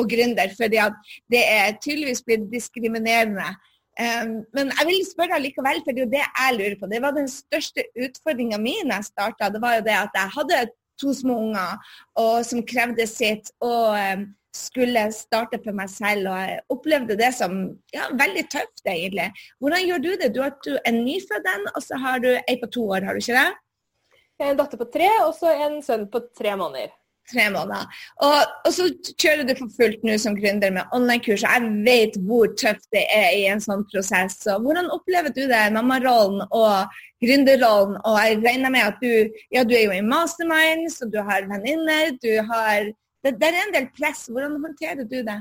og 0.00 0.10
gründer, 0.10 0.56
fordi 0.58 0.86
det 1.30 1.44
er 1.46 1.76
tydeligvis 1.78 2.24
blitt 2.26 2.48
diskriminerende. 2.52 3.52
Um, 3.98 4.36
men 4.56 4.70
jeg 4.70 4.86
vil 4.88 5.00
spørre 5.08 5.36
deg 5.36 5.48
likevel, 5.48 5.80
for 5.84 5.92
det 5.92 6.02
er 6.02 6.06
jo 6.06 6.12
det 6.12 6.24
jeg 6.24 6.56
lurer 6.56 6.76
på. 6.80 6.90
Det 6.90 7.00
var 7.04 7.16
den 7.16 7.30
største 7.30 7.84
utfordringa 7.98 8.60
mi 8.62 8.76
da 8.84 9.00
jeg 9.00 9.10
starta. 9.10 9.50
Det 9.52 9.62
var 9.62 9.78
jo 9.78 9.86
det 9.88 9.96
at 9.98 10.20
jeg 10.20 10.34
hadde 10.36 10.60
to 11.00 11.14
små 11.16 11.38
unger 11.46 11.96
og, 12.20 12.36
som 12.46 12.62
krevde 12.66 13.06
sitt. 13.08 13.50
Og 13.64 13.96
um, 13.96 14.28
skulle 14.56 15.02
starte 15.14 15.60
for 15.62 15.76
meg 15.78 15.90
selv, 15.92 16.26
og 16.26 16.38
jeg 16.42 16.62
opplevde 16.74 17.16
det 17.18 17.28
som 17.36 17.52
ja, 17.94 18.08
veldig 18.18 18.42
tøft, 18.50 18.82
egentlig. 18.82 19.28
Hvordan 19.62 19.84
gjør 19.86 20.02
du 20.02 20.08
det? 20.18 20.32
Du 20.34 20.40
har 20.42 20.56
en 20.90 21.02
nyfødt 21.04 21.50
en, 21.52 21.68
og 21.70 21.84
så 21.84 22.00
har 22.02 22.22
du 22.24 22.32
ei 22.34 22.56
på 22.58 22.70
to 22.74 22.88
år, 22.90 23.06
har 23.06 23.14
du 23.14 23.22
ikke 23.22 23.38
det? 23.38 24.48
En 24.48 24.58
datter 24.58 24.80
på 24.80 24.88
tre, 24.90 25.06
og 25.22 25.36
så 25.38 25.52
en 25.54 25.78
sønn 25.86 26.08
på 26.10 26.24
tre 26.34 26.56
måneder 26.58 26.90
tre 27.30 27.46
måneder. 27.54 28.00
Og, 28.26 28.54
og, 28.64 28.70
så 28.74 28.88
kjører 29.14 29.46
du 29.48 29.54
for 29.58 29.72
fullt 29.76 30.06
nå 30.06 30.16
som 30.22 30.38
gründer 30.38 30.74
med 30.74 30.96
online-kurs, 30.96 31.44
og 31.46 31.54
jeg 31.56 31.70
vet 31.86 32.18
hvor 32.28 32.50
tøft 32.60 32.88
det 32.94 33.04
er 33.14 33.30
i 33.38 33.44
en 33.50 33.62
sånn 33.64 33.86
prosess. 33.92 34.40
Så 34.44 34.58
hvordan 34.62 34.90
opplever 34.94 35.34
du 35.34 35.44
det, 35.50 35.62
mammarollen 35.76 36.44
og 36.48 37.00
gründerrollen? 37.22 38.00
Og 38.04 38.18
jeg 38.20 38.40
regner 38.44 38.74
med 38.74 38.88
at 38.88 39.00
du, 39.02 39.42
ja, 39.54 39.64
du 39.64 39.76
er 39.76 39.86
jo 39.86 39.96
i 39.96 40.04
mastermind, 40.04 40.88
så 40.94 41.08
du 41.10 41.20
har 41.24 41.48
venninner, 41.50 42.16
du 42.22 42.32
har 42.50 42.90
det, 43.24 43.34
det, 43.36 43.48
er 43.48 43.58
en 43.66 43.74
del 43.74 43.88
press. 43.96 44.26
Hvordan 44.32 44.60
håndterer 44.62 45.04
du 45.04 45.18
det? 45.26 45.40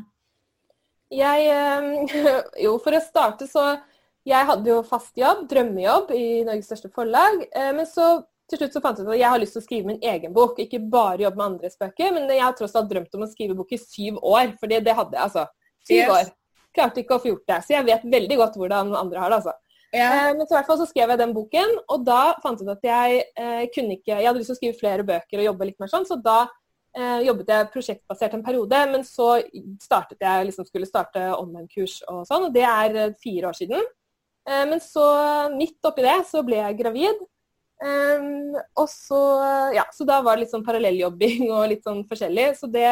Jeg 1.16 1.46
eh, 1.50 2.18
Jo, 2.66 2.76
for 2.84 2.96
å 2.96 3.02
starte 3.02 3.48
så 3.50 3.64
Jeg 4.28 4.46
hadde 4.46 4.70
jo 4.70 4.82
fast 4.86 5.16
jobb, 5.18 5.48
drømmejobb, 5.50 6.12
i 6.14 6.44
Norges 6.46 6.68
største 6.70 6.92
forlag. 6.94 7.46
Eh, 7.50 7.72
men 7.76 7.88
så 7.90 8.20
til 8.50 8.62
slutt 8.62 8.76
så 8.76 8.82
fant 8.84 9.00
jeg 9.00 9.08
ut 9.08 9.14
at 9.14 9.22
jeg 9.22 9.32
har 9.34 9.42
lyst 9.42 9.56
til 9.56 9.62
å 9.62 9.66
skrive 9.66 9.90
min 9.92 10.04
egen 10.12 10.34
bok, 10.36 10.60
ikke 10.62 10.82
bare 10.92 11.24
jobbe 11.24 11.40
med 11.40 11.46
andres 11.46 11.80
bøker. 11.80 12.12
Men 12.16 12.28
jeg 12.32 12.44
har 12.44 12.58
tross 12.58 12.76
alt 12.80 12.92
drømt 12.92 13.16
om 13.18 13.26
å 13.26 13.32
skrive 13.32 13.58
bok 13.58 13.74
i 13.76 13.82
syv 13.82 14.20
år, 14.20 14.54
for 14.60 14.72
det 14.72 14.84
hadde 14.84 15.18
jeg 15.18 15.24
altså. 15.26 15.48
Syv 15.88 16.02
yes. 16.02 16.14
år. 16.16 16.32
Klarte 16.76 17.02
ikke 17.02 17.18
å 17.18 17.24
få 17.24 17.32
gjort 17.32 17.48
det. 17.50 17.60
Så 17.66 17.76
jeg 17.76 17.88
vet 17.88 18.06
veldig 18.14 18.38
godt 18.42 18.60
hvordan 18.60 18.94
andre 19.00 19.24
har 19.24 19.34
det, 19.34 19.42
altså. 19.42 19.56
Eh, 19.90 20.30
men 20.38 20.44
så, 20.46 20.54
i 20.54 20.58
hvert 20.60 20.70
fall 20.70 20.82
så 20.82 20.90
skrev 20.90 21.14
jeg 21.14 21.22
den 21.22 21.34
boken, 21.34 21.76
og 21.90 22.04
da 22.06 22.22
fant 22.44 22.60
jeg 22.62 22.68
ut 22.68 22.76
at 22.76 22.84
jeg 22.86 23.22
eh, 23.42 23.64
kunne 23.74 23.96
ikke 23.98 24.20
Jeg 24.20 24.28
hadde 24.28 24.38
lyst 24.38 24.52
til 24.52 24.58
å 24.58 24.60
skrive 24.60 24.78
flere 24.78 25.06
bøker 25.08 25.42
og 25.42 25.48
jobbe 25.48 25.70
litt 25.70 25.80
mer 25.82 25.90
sånn, 25.90 26.06
så 26.06 26.20
da 26.22 26.44
eh, 26.98 27.24
jobbet 27.26 27.50
jeg 27.54 27.70
prosjektbasert 27.74 28.36
en 28.38 28.46
periode. 28.46 28.82
Men 28.94 29.06
så 29.08 29.32
startet 29.82 30.22
jeg 30.26 30.50
liksom 30.52 30.68
skulle 30.70 30.90
starte 30.90 31.32
online-kurs 31.38 32.04
og 32.12 32.22
sånn, 32.30 32.50
og 32.50 32.54
det 32.56 32.68
er 32.70 33.02
eh, 33.08 33.18
fire 33.24 33.50
år 33.50 33.58
siden. 33.58 33.90
Eh, 34.50 34.66
men 34.70 34.82
så, 34.84 35.06
midt 35.56 35.90
oppi 35.90 36.06
det, 36.06 36.20
så 36.30 36.44
ble 36.46 36.62
jeg 36.62 36.80
gravid. 36.80 37.26
Um, 37.80 38.58
og 38.76 38.90
så, 38.92 39.20
ja, 39.72 39.86
så 39.96 40.04
da 40.08 40.20
var 40.24 40.36
det 40.36 40.44
litt 40.44 40.52
sånn 40.52 40.66
parallelljobbing 40.68 41.48
og 41.48 41.70
litt 41.72 41.86
sånn 41.88 42.04
forskjellig. 42.10 42.52
Så 42.60 42.68
det, 42.72 42.92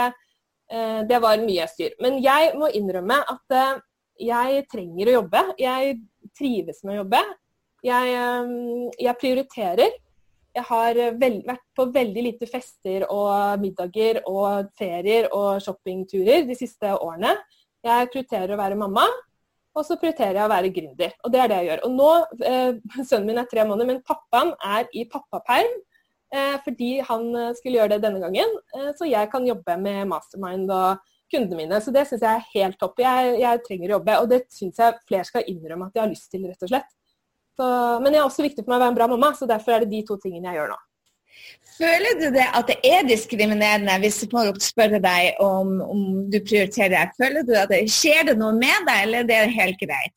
uh, 0.72 1.02
det 1.08 1.20
var 1.24 1.44
mye 1.44 1.68
styr. 1.72 1.98
Men 2.04 2.22
jeg 2.24 2.54
må 2.60 2.72
innrømme 2.72 3.20
at 3.34 3.58
uh, 3.58 3.84
jeg 4.18 4.64
trenger 4.72 5.12
å 5.12 5.18
jobbe. 5.20 5.44
Jeg 5.62 6.00
trives 6.38 6.82
med 6.84 6.96
å 6.96 7.00
jobbe. 7.02 7.24
Jeg, 7.86 8.16
um, 8.18 8.88
jeg 8.96 9.20
prioriterer. 9.22 9.98
Jeg 10.58 10.66
har 10.72 10.98
vel, 11.22 11.42
vært 11.46 11.66
på 11.78 11.86
veldig 11.94 12.22
lite 12.32 12.48
fester 12.50 13.04
og 13.14 13.62
middager 13.62 14.24
og 14.26 14.72
ferier 14.80 15.28
og 15.36 15.60
shoppingturer 15.62 16.48
de 16.48 16.56
siste 16.58 16.96
årene. 16.96 17.36
Jeg 17.86 18.10
prioriterer 18.10 18.56
å 18.56 18.60
være 18.60 18.80
mamma. 18.80 19.06
Og 19.78 19.86
så 19.86 19.98
prioriterer 20.02 20.40
jeg 20.40 20.48
å 20.48 20.52
være 20.52 20.72
gründer. 20.74 21.12
Og 21.24 21.34
det 21.34 21.42
er 21.42 21.52
det 21.52 21.60
jeg 21.60 21.70
gjør. 21.70 21.84
Og 21.86 21.94
nå, 21.94 22.10
eh, 22.50 23.04
Sønnen 23.10 23.30
min 23.30 23.42
er 23.42 23.50
tre 23.52 23.66
måneder, 23.68 23.92
men 23.92 24.02
pappaen 24.06 24.56
er 24.66 24.90
i 24.98 25.06
pappaperm. 25.12 25.78
Eh, 26.36 26.56
fordi 26.64 26.90
han 27.08 27.30
eh, 27.40 27.54
skulle 27.56 27.80
gjøre 27.80 27.94
det 27.96 28.02
denne 28.04 28.20
gangen. 28.24 28.58
Eh, 28.76 28.90
så 28.98 29.08
jeg 29.08 29.30
kan 29.32 29.46
jobbe 29.48 29.78
med 29.80 30.10
mastermind 30.12 30.72
og 30.74 31.14
kundene 31.32 31.62
mine. 31.62 31.80
Så 31.84 31.94
det 31.96 32.08
syns 32.10 32.26
jeg 32.26 32.42
er 32.42 32.50
helt 32.56 32.80
topp. 32.82 33.00
Jeg, 33.04 33.38
jeg, 33.44 33.64
trenger 33.68 33.94
å 33.94 33.98
jobbe. 33.98 34.18
Og 34.24 34.32
det 34.34 34.42
syns 34.54 34.82
jeg 34.82 34.98
flere 35.08 35.28
skal 35.30 35.48
innrømme 35.48 35.88
at 35.88 35.96
de 35.96 36.04
har 36.04 36.12
lyst 36.12 36.32
til, 36.34 36.48
rett 36.50 36.68
og 36.68 36.74
slett. 36.74 36.92
Så, 37.58 37.68
men 38.04 38.12
det 38.12 38.20
er 38.20 38.28
også 38.28 38.46
viktig 38.46 38.66
for 38.66 38.74
meg 38.74 38.82
å 38.82 38.86
være 38.86 38.94
en 38.94 39.00
bra 39.00 39.08
mamma, 39.10 39.32
så 39.34 39.48
derfor 39.50 39.74
er 39.74 39.82
det 39.82 39.90
de 39.90 40.04
to 40.06 40.20
tingene 40.22 40.52
jeg 40.52 40.60
gjør 40.60 40.76
nå. 40.76 40.82
Føler 41.78 42.16
du 42.18 42.28
det 42.34 42.46
at 42.58 42.70
det 42.72 42.78
er 42.90 43.06
diskriminerende 43.06 44.00
hvis 44.02 44.24
folk 44.32 44.58
spør 44.66 44.98
deg 44.98 45.38
om, 45.44 45.76
om 45.86 46.00
du 46.32 46.40
prioriterer? 46.42 47.12
Føler 47.20 47.46
du 47.46 47.54
at 47.58 47.70
det 47.70 47.84
skjer 47.94 48.32
det 48.32 48.38
noe 48.40 48.56
med 48.58 48.88
deg, 48.88 49.04
eller 49.06 49.22
er 49.22 49.30
det 49.30 49.58
helt 49.58 49.78
greit? 49.82 50.16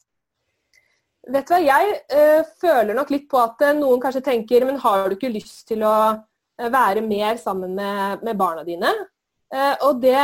Vet 1.30 1.46
du 1.46 1.52
hva, 1.52 1.60
Jeg 1.60 2.00
øh, 2.16 2.42
føler 2.62 2.96
nok 2.96 3.12
litt 3.12 3.28
på 3.30 3.38
at 3.42 3.60
eh, 3.66 3.76
noen 3.76 4.00
kanskje 4.02 4.24
tenker 4.24 4.64
men 4.66 4.80
har 4.80 5.04
du 5.06 5.18
ikke 5.18 5.32
lyst 5.34 5.66
til 5.68 5.84
å 5.84 5.94
eh, 6.16 6.70
være 6.72 7.04
mer 7.04 7.36
sammen 7.42 7.76
med, 7.76 8.24
med 8.24 8.40
barna 8.40 8.64
dine? 8.66 8.90
Uh, 9.50 9.74
og 9.88 9.96
det, 9.98 10.14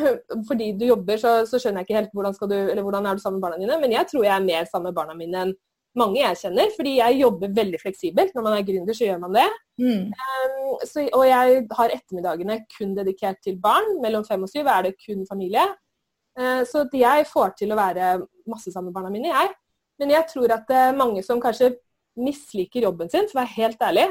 Fordi 0.48 0.72
du 0.74 0.88
jobber, 0.88 1.14
så, 1.14 1.32
så, 1.46 1.60
skjønner 1.62 1.84
jeg 1.84 1.86
ikke 1.86 1.98
helt 2.00 2.16
hvordan, 2.18 2.34
du, 2.50 2.80
hvordan 2.82 3.06
er 3.06 3.14
du 3.14 3.22
sammen 3.22 3.38
med 3.38 3.44
barna 3.46 3.60
dine. 3.60 3.76
Men 3.78 3.94
jeg 3.94 4.08
tror 4.10 4.26
jeg 4.26 4.34
er 4.34 4.48
mer 4.48 4.66
sammen 4.66 4.90
med 4.90 4.96
barna 4.96 5.14
mine 5.14 5.44
enn 5.46 5.52
mange 5.98 6.20
jeg 6.20 6.38
kjenner. 6.40 6.72
Fordi 6.76 6.96
jeg 6.98 7.20
jobber 7.20 7.54
veldig 7.56 7.80
fleksibelt. 7.82 8.34
Når 8.34 8.46
man 8.46 8.56
er 8.56 8.66
gründer, 8.68 8.96
så 8.96 9.06
gjør 9.06 9.20
man 9.22 9.36
det. 9.36 9.48
Mm. 9.82 10.08
Um, 10.12 10.72
så, 10.88 11.04
og 11.08 11.24
jeg 11.28 11.62
har 11.78 11.96
ettermiddagene 11.96 12.58
kun 12.76 12.96
dedikert 12.98 13.42
til 13.44 13.58
barn. 13.62 13.96
Mellom 14.04 14.26
fem 14.28 14.44
og 14.44 14.52
syv 14.52 14.70
er 14.72 14.88
det 14.88 14.96
kun 15.02 15.26
familie. 15.28 15.66
Uh, 16.38 16.62
så 16.68 16.86
jeg 16.96 17.28
får 17.28 17.54
til 17.58 17.74
å 17.74 17.78
være 17.78 18.14
masse 18.48 18.72
sammen 18.72 18.90
med 18.90 18.96
barna 18.96 19.12
mine, 19.12 19.32
jeg. 19.32 19.52
Men 20.00 20.14
jeg 20.14 20.28
tror 20.32 20.56
at 20.56 20.72
uh, 20.72 20.88
mange 20.96 21.22
som 21.26 21.40
kanskje 21.42 21.74
misliker 22.18 22.84
jobben 22.84 23.10
sin, 23.12 23.28
for 23.28 23.38
å 23.38 23.42
være 23.42 23.56
helt 23.58 23.84
ærlig, 23.84 24.06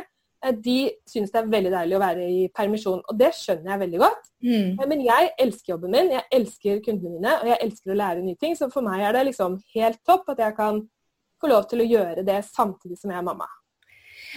uh, 0.45 0.53
de 0.53 0.77
syns 1.09 1.33
det 1.33 1.41
er 1.41 1.49
veldig 1.49 1.73
deilig 1.73 1.97
å 1.97 2.03
være 2.05 2.29
i 2.29 2.47
permisjon. 2.53 3.01
Og 3.01 3.17
det 3.17 3.33
skjønner 3.39 3.73
jeg 3.73 3.83
veldig 3.87 4.05
godt. 4.05 4.31
Mm. 4.45 4.79
Men 4.93 5.05
jeg 5.07 5.35
elsker 5.47 5.73
jobben 5.73 5.97
min, 5.97 6.13
jeg 6.19 6.27
elsker 6.37 6.81
kundene 6.85 7.17
mine, 7.17 7.37
og 7.41 7.53
jeg 7.55 7.61
elsker 7.65 7.93
å 7.93 8.01
lære 8.05 8.25
nye 8.25 8.41
ting. 8.41 8.57
Så 8.57 8.69
for 8.73 8.85
meg 8.85 9.01
er 9.07 9.17
det 9.17 9.31
liksom 9.31 9.57
helt 9.73 10.03
topp 10.05 10.29
at 10.35 10.45
jeg 10.45 10.59
kan 10.61 10.83
få 11.41 11.51
lov 11.51 11.65
til 11.71 11.83
å 11.83 11.89
gjøre 11.89 12.27
det 12.27 12.43
samtidig 12.47 12.99
som 13.01 13.13
jeg 13.13 13.19
er 13.21 13.27
mamma. 13.27 13.49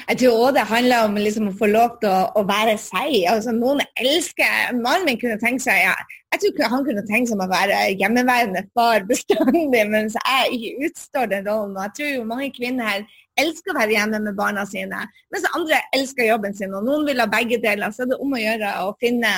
Jeg 0.09 0.19
tror 0.21 0.41
òg 0.43 0.57
det 0.57 0.65
handler 0.67 1.07
om 1.07 1.17
liksom 1.19 1.49
å 1.51 1.55
få 1.59 1.69
lov 1.71 1.99
til 2.03 2.11
å, 2.11 2.23
å 2.41 2.43
være 2.49 2.75
seg. 2.83 3.13
Altså, 3.31 3.53
noen 3.55 3.83
elsker 4.01 4.73
Mannen 4.75 5.07
min 5.07 5.21
kunne 5.21 5.39
tenke 5.43 5.63
seg 5.63 5.85
ja, 5.85 5.93
Jeg 6.35 6.41
tror 6.43 6.73
han 6.73 6.87
kunne 6.89 7.05
tenke 7.07 7.31
seg 7.31 7.43
å 7.45 7.49
være 7.51 7.79
hjemmeværende 8.01 8.65
far 8.75 9.05
bestandig, 9.11 9.85
mens 9.93 10.19
jeg 10.19 10.59
ikke 10.59 10.89
utstår 10.89 11.31
den 11.31 11.47
rollen. 11.47 11.79
Jeg 11.87 11.95
tror 11.99 12.11
jo 12.11 12.27
mange 12.33 12.51
kvinner 12.57 13.07
elsker 13.41 13.75
å 13.75 13.79
være 13.79 13.97
hjemme 13.97 14.23
med 14.27 14.39
barna 14.39 14.67
sine, 14.67 15.05
mens 15.35 15.47
andre 15.55 15.81
elsker 15.97 16.29
jobben 16.29 16.59
sin. 16.59 16.75
Og 16.75 16.87
noen 16.87 17.07
vil 17.07 17.23
ha 17.23 17.31
begge 17.31 17.61
deler. 17.63 17.95
Så 17.95 18.05
er 18.05 18.13
det 18.13 18.21
om 18.23 18.35
å 18.35 18.43
gjøre 18.43 18.75
å 18.83 18.93
finne, 19.03 19.33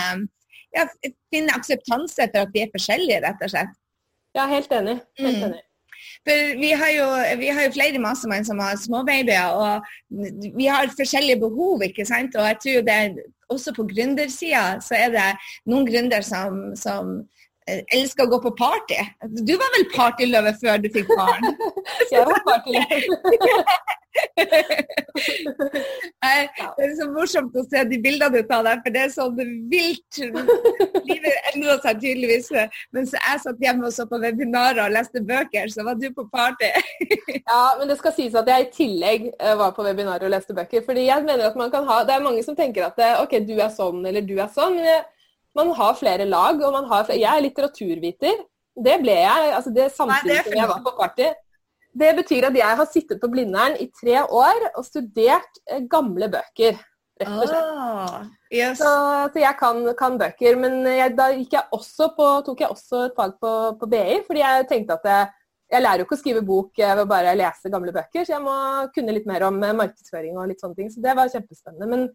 ja, 0.76 0.88
finne 1.32 1.56
akseptanse 1.56 2.30
for 2.32 2.46
at 2.46 2.56
vi 2.56 2.64
er 2.64 2.72
forskjellige, 2.72 3.22
rett 3.28 3.44
og 3.44 3.52
slett. 3.52 3.76
Ja, 4.36 4.48
helt 4.50 4.72
enig. 4.72 4.98
Helt 5.20 5.40
mm. 5.40 5.48
enig. 5.50 5.65
For 6.26 6.58
vi 6.58 6.72
har 6.74 6.90
jo, 6.90 7.06
vi 7.38 7.52
har 7.54 7.68
jo 7.68 7.74
flere 7.76 8.02
mastermenn 8.02 8.46
som 8.46 8.58
har 8.58 8.78
småbabyer, 8.82 9.54
og 9.54 10.56
vi 10.58 10.66
har 10.66 10.90
forskjellige 10.98 11.38
behov. 11.44 11.84
ikke 11.86 12.06
sant? 12.08 12.34
Og 12.34 12.48
jeg 12.50 12.58
tror 12.64 12.86
det 12.88 13.24
også 13.54 13.74
på 13.76 13.86
gründersida 13.86 14.80
så 14.82 14.98
er 14.98 15.12
det 15.14 15.26
noen 15.70 15.86
gründer 15.86 16.24
som, 16.26 16.72
som 16.78 17.12
eh, 17.68 17.84
elsker 17.94 18.26
å 18.26 18.32
gå 18.34 18.40
på 18.48 18.54
party. 18.58 18.98
Du 19.46 19.54
var 19.54 19.70
vel 19.76 19.86
partyløve 19.94 20.56
før 20.58 20.82
du 20.82 20.90
fikk 20.96 21.12
barn? 21.14 21.46
jeg 22.12 22.26
var 22.26 22.42
partyløve. 22.48 23.62
det 26.76 26.84
er 26.86 26.92
så 26.98 27.06
morsomt 27.12 27.56
å 27.56 27.64
se 27.66 27.82
de 27.88 27.98
bildene 28.02 28.42
du 28.42 28.48
tar 28.48 28.62
der, 28.66 28.80
for 28.84 28.94
det 28.94 29.02
er 29.04 29.12
sånn 29.14 29.36
vilt. 29.70 30.20
Livet 31.06 31.50
endrer 31.52 31.80
seg 31.84 32.00
tydeligvis. 32.02 32.50
Mens 32.96 33.14
jeg 33.16 33.42
satt 33.42 33.62
hjemme 33.62 33.88
og 33.88 33.94
så 33.96 34.06
på 34.10 34.20
webinarer 34.22 34.84
og 34.86 34.94
leste 34.96 35.22
bøker, 35.26 35.66
så 35.72 35.86
var 35.86 35.98
du 36.00 36.08
på 36.14 36.26
party. 36.32 36.70
ja, 37.50 37.62
men 37.78 37.90
det 37.90 37.98
skal 38.00 38.16
sies 38.16 38.36
at 38.38 38.48
jeg 38.52 38.66
i 38.66 38.72
tillegg 38.74 39.28
eh, 39.32 39.56
var 39.58 39.74
på 39.76 39.86
webinarer 39.86 40.28
og 40.28 40.34
leste 40.34 40.56
bøker. 40.56 40.84
fordi 40.86 41.08
jeg 41.08 41.26
mener 41.26 41.50
at 41.50 41.58
man 41.58 41.72
kan 41.72 41.86
ha, 41.88 42.02
Det 42.06 42.14
er 42.16 42.24
mange 42.24 42.42
som 42.46 42.56
tenker 42.58 42.88
at 42.90 42.98
eh, 43.02 43.20
OK, 43.22 43.38
du 43.46 43.56
er 43.56 43.72
sånn 43.72 44.04
eller 44.06 44.22
du 44.26 44.36
er 44.38 44.50
sånn. 44.52 44.78
men 44.80 45.04
man 45.56 45.72
har 45.78 45.94
flere 45.96 46.26
lag, 46.28 46.60
og 46.60 46.72
man 46.74 46.84
har 46.90 47.06
flere, 47.06 47.22
jeg 47.22 47.32
er 47.32 47.44
litteraturviter. 47.46 48.44
Det 48.76 48.98
ble 49.00 49.14
jeg 49.22 49.52
altså 49.56 49.70
det 49.72 49.86
samtidig 49.94 50.42
som 50.44 50.56
jeg 50.58 50.68
var 50.68 50.82
på 50.84 50.92
party. 50.98 51.30
Det 51.96 52.12
betyr 52.18 52.50
at 52.50 52.58
jeg 52.58 52.78
har 52.80 52.90
sittet 52.90 53.22
på 53.22 53.30
Blindern 53.32 53.78
i 53.80 53.88
tre 53.94 54.20
år 54.24 54.68
og 54.74 54.84
studert 54.84 55.62
eh, 55.70 55.84
gamle 55.90 56.28
bøker. 56.32 56.76
Rett 57.16 57.32
og 57.32 57.48
slett. 57.48 57.68
Ah, 57.80 58.26
yes. 58.52 58.76
så, 58.76 58.90
så, 59.32 59.40
jeg 59.40 59.56
kan, 59.56 59.80
kan 59.96 60.18
bøker. 60.20 60.58
Men 60.60 60.82
jeg, 60.90 61.14
da 61.16 61.30
jeg 61.32 61.62
på, 62.18 62.26
tok 62.44 62.60
jeg 62.60 62.74
også 62.74 63.06
et 63.06 63.16
fag 63.16 63.38
på, 63.40 63.52
på, 63.80 63.88
BI, 63.88 64.18
fordi 64.26 64.44
jeg 64.44 64.66
tenkte 64.68 64.98
at 64.98 65.08
jeg, 65.08 65.30
jeg 65.72 65.84
lærer 65.86 66.02
jo 66.02 66.06
ikke 66.06 66.18
å 66.18 66.20
skrive 66.20 66.44
bok 66.46 66.82
ved 66.82 67.02
å 67.02 67.08
bare 67.08 67.32
lese 67.38 67.72
gamle 67.72 67.94
bøker, 67.96 68.26
så 68.26 68.36
jeg 68.36 68.44
må 68.44 68.56
kunne 68.94 69.16
litt 69.16 69.26
mer 69.26 69.48
om 69.48 69.56
eh, 69.64 69.78
markedsføring 69.80 70.36
og 70.36 70.52
litt 70.52 70.62
sånne 70.62 70.82
ting. 70.82 70.92
Så 70.92 71.04
det 71.04 71.16
var 71.16 71.32
kjempespennende. 71.32 71.88
Men, 71.94 72.06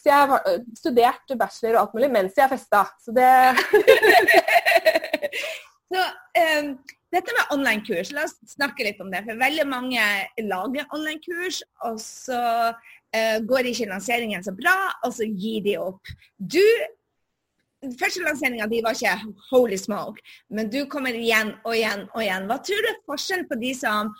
så 0.00 0.12
jeg 0.12 0.30
har 0.34 0.52
eh, 0.52 0.62
studert 0.76 1.36
bachelor 1.40 1.78
og 1.78 1.82
alt 1.86 1.96
mulig 1.96 2.14
mens 2.20 2.36
jeg 2.36 2.52
festa. 2.52 2.84
Så 3.00 3.16
det 3.16 3.30
så, 5.96 6.08
um 6.44 6.74
dette 7.10 7.34
med 7.34 7.52
online-kurs, 7.56 8.12
la 8.14 8.24
oss 8.28 8.36
snakke 8.52 8.86
litt 8.86 9.00
om 9.02 9.10
det. 9.10 9.24
For 9.26 9.40
veldig 9.40 9.66
mange 9.68 10.04
lager 10.46 10.94
online-kurs, 10.94 11.60
og 11.88 11.98
så 12.02 12.40
uh, 12.70 13.38
går 13.50 13.70
ikke 13.72 13.90
lanseringen 13.90 14.46
så 14.46 14.54
bra, 14.56 14.76
og 15.06 15.14
så 15.16 15.26
gir 15.26 15.64
de 15.66 15.76
opp. 15.82 16.14
Du 16.38 16.64
Første 17.80 18.20
lanseringa 18.20 18.66
di 18.68 18.82
var 18.84 18.92
ikke 18.92 19.32
holy 19.48 19.76
smoke, 19.80 20.20
men 20.52 20.68
du 20.68 20.82
kommer 20.92 21.16
igjen 21.16 21.54
og 21.64 21.72
igjen 21.72 22.02
og 22.10 22.20
igjen. 22.20 22.44
Hva 22.50 22.58
tror 22.60 22.82
du 22.84 22.88
er 22.90 22.98
forskjellen 23.08 23.46
på 23.48 23.56
de 23.62 23.70
som 23.78 24.10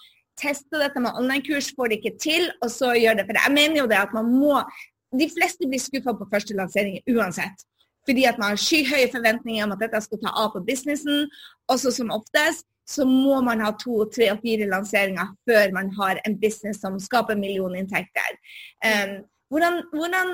tester 0.40 0.80
dette 0.80 1.02
med 1.04 1.12
online-kurs, 1.20 1.68
får 1.76 1.90
det 1.92 1.98
ikke 1.98 2.14
til, 2.24 2.46
og 2.64 2.72
så 2.72 2.94
gjør 2.96 3.18
det? 3.18 3.26
For 3.28 3.36
jeg 3.36 3.54
mener 3.58 3.82
jo 3.82 3.90
det 3.90 3.98
at 4.00 4.16
man 4.16 4.32
må 4.32 4.62
De 5.10 5.26
fleste 5.26 5.66
blir 5.66 5.82
skuffa 5.82 6.12
på 6.14 6.28
første 6.30 6.54
lansering 6.54 7.00
uansett. 7.10 7.66
fordi 8.06 8.24
at 8.24 8.38
man 8.38 8.54
har 8.54 8.60
skyhøye 8.62 9.10
forventninger 9.12 9.64
om 9.64 9.72
at 9.74 9.82
dette 9.82 10.00
skal 10.00 10.20
ta 10.22 10.30
av 10.38 10.52
på 10.54 10.62
businessen. 10.64 11.28
Også 11.68 11.90
som 11.92 12.12
oftest 12.14 12.64
så 12.90 13.06
må 13.06 13.40
man 13.46 13.62
ha 13.64 13.72
to, 13.78 14.04
tre 14.12 14.30
og 14.34 14.40
fire 14.44 14.68
lanseringer 14.70 15.34
før 15.48 15.74
man 15.76 15.92
har 15.98 16.20
en 16.26 16.38
business 16.40 16.82
som 16.82 16.98
skaper 17.02 17.38
millioninntekter. 17.38 18.38
Um, 18.84 19.20
hvordan, 19.50 19.80
hvordan, 19.94 20.28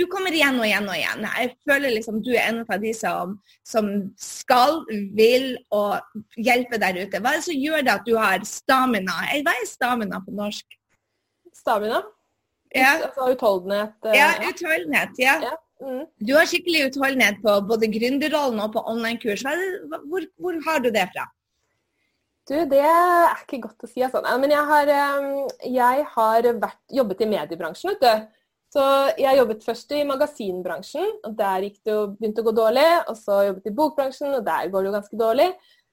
Du 0.00 0.06
kommer 0.12 0.32
igjen 0.32 0.60
og 0.60 0.66
igjen 0.66 0.88
og 0.88 0.96
igjen. 0.96 1.26
Jeg 1.28 1.50
føler 1.68 1.96
liksom 1.96 2.22
du 2.24 2.30
er 2.32 2.46
en 2.50 2.62
av 2.64 2.80
de 2.80 2.92
som, 2.96 3.34
som 3.68 3.90
skal, 4.20 4.80
vil 5.16 5.50
og 5.72 6.00
hjelpe 6.40 6.80
der 6.80 7.02
ute. 7.02 7.20
Hva 7.20 7.34
er 7.34 7.42
det 7.42 7.48
som 7.48 7.60
gjør 7.66 7.84
det 7.84 7.96
at 7.98 8.08
du 8.08 8.14
har 8.16 8.46
stamina? 8.48 9.18
Hva 9.44 9.56
er 9.56 9.68
stamina 9.68 10.22
på 10.24 10.36
norsk? 10.36 10.78
Stamina? 11.52 12.00
Ja. 12.72 12.94
Altså 13.02 13.34
utholdenhet? 13.34 13.98
Uh, 14.04 14.16
ja, 14.16 14.32
utholdenhet. 14.48 15.20
ja. 15.20 15.36
ja. 15.50 15.58
Mm. 15.82 16.04
Du 16.22 16.36
har 16.36 16.46
skikkelig 16.46 16.84
utholdenhet 16.88 17.40
på 17.42 17.56
både 17.66 17.88
gründerrollen 17.90 18.60
og 18.62 18.74
på 18.76 18.82
online-kurs. 18.92 19.42
Hvor, 19.42 20.26
hvor, 20.38 20.58
har 20.66 20.82
du 20.84 20.90
det 20.94 21.08
fra? 21.14 21.26
Du, 22.48 22.56
det 22.66 22.80
er 22.82 23.42
ikke 23.44 23.60
godt 23.68 23.84
å 23.86 23.90
si. 23.90 24.02
Altså. 24.02 24.22
Men 24.42 24.50
jeg 24.50 24.68
har, 24.70 24.94
jeg 25.62 26.06
har 26.14 26.48
vært, 26.52 26.80
jobbet 26.90 27.22
i 27.22 27.28
mediebransjen. 27.30 27.94
vet 27.94 28.02
du. 28.02 28.40
Så 28.72 28.82
jeg 29.20 29.36
jobbet 29.36 29.64
først 29.66 29.90
i 29.92 30.00
magasinbransjen, 30.08 31.08
og 31.28 31.32
der 31.36 31.66
gikk 31.66 31.82
det 31.84 31.92
jo, 31.92 32.04
begynte 32.16 32.40
å 32.40 32.46
gå 32.46 32.54
dårlig. 32.56 32.88
Og 33.12 33.18
så 33.20 33.42
jobbet 33.50 33.68
i 33.68 33.74
bokbransjen, 33.76 34.32
og 34.38 34.46
der 34.46 34.70
går 34.72 34.82
det 34.82 34.90
jo 34.90 34.94
ganske 34.96 35.20
dårlig. 35.20 35.48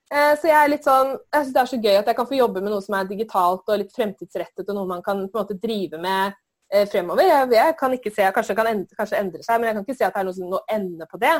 Eh, 0.09 0.31
så 0.39 0.49
jeg 0.49 0.57
er 0.57 0.71
litt 0.71 0.87
sånn, 0.87 1.11
jeg 1.27 1.43
syns 1.43 1.53
det 1.53 1.61
er 1.61 1.69
så 1.69 1.79
gøy 1.83 1.97
at 1.99 2.07
jeg 2.09 2.17
kan 2.17 2.27
få 2.29 2.37
jobbe 2.39 2.63
med 2.63 2.73
noe 2.73 2.81
som 2.81 2.95
er 2.97 3.09
digitalt 3.09 3.67
og 3.69 3.81
litt 3.81 3.91
fremtidsrettet, 3.93 4.63
og 4.63 4.77
noe 4.77 4.89
man 4.89 5.03
kan 5.05 5.19
på 5.27 5.37
en 5.37 5.43
måte 5.43 5.57
drive 5.59 5.99
med 6.01 6.33
eh, 6.73 6.87
fremover. 6.89 7.27
Jeg, 7.27 7.51
jeg, 7.59 7.75
kan 7.77 7.93
ikke 7.93 8.13
se, 8.15 8.31
Kanskje 8.33 8.55
det 8.55 8.61
kan 8.61 8.71
endre, 8.71 8.97
kanskje 8.97 9.19
endre 9.19 9.45
seg, 9.45 9.59
men 9.59 9.69
jeg 9.69 9.77
kan 9.77 9.85
ikke 9.85 9.97
se 9.99 10.07
at 10.07 10.15
det 10.17 10.23
er 10.23 10.49
noe 10.55 10.63
ende 10.79 11.09
på 11.11 11.21
det. 11.21 11.35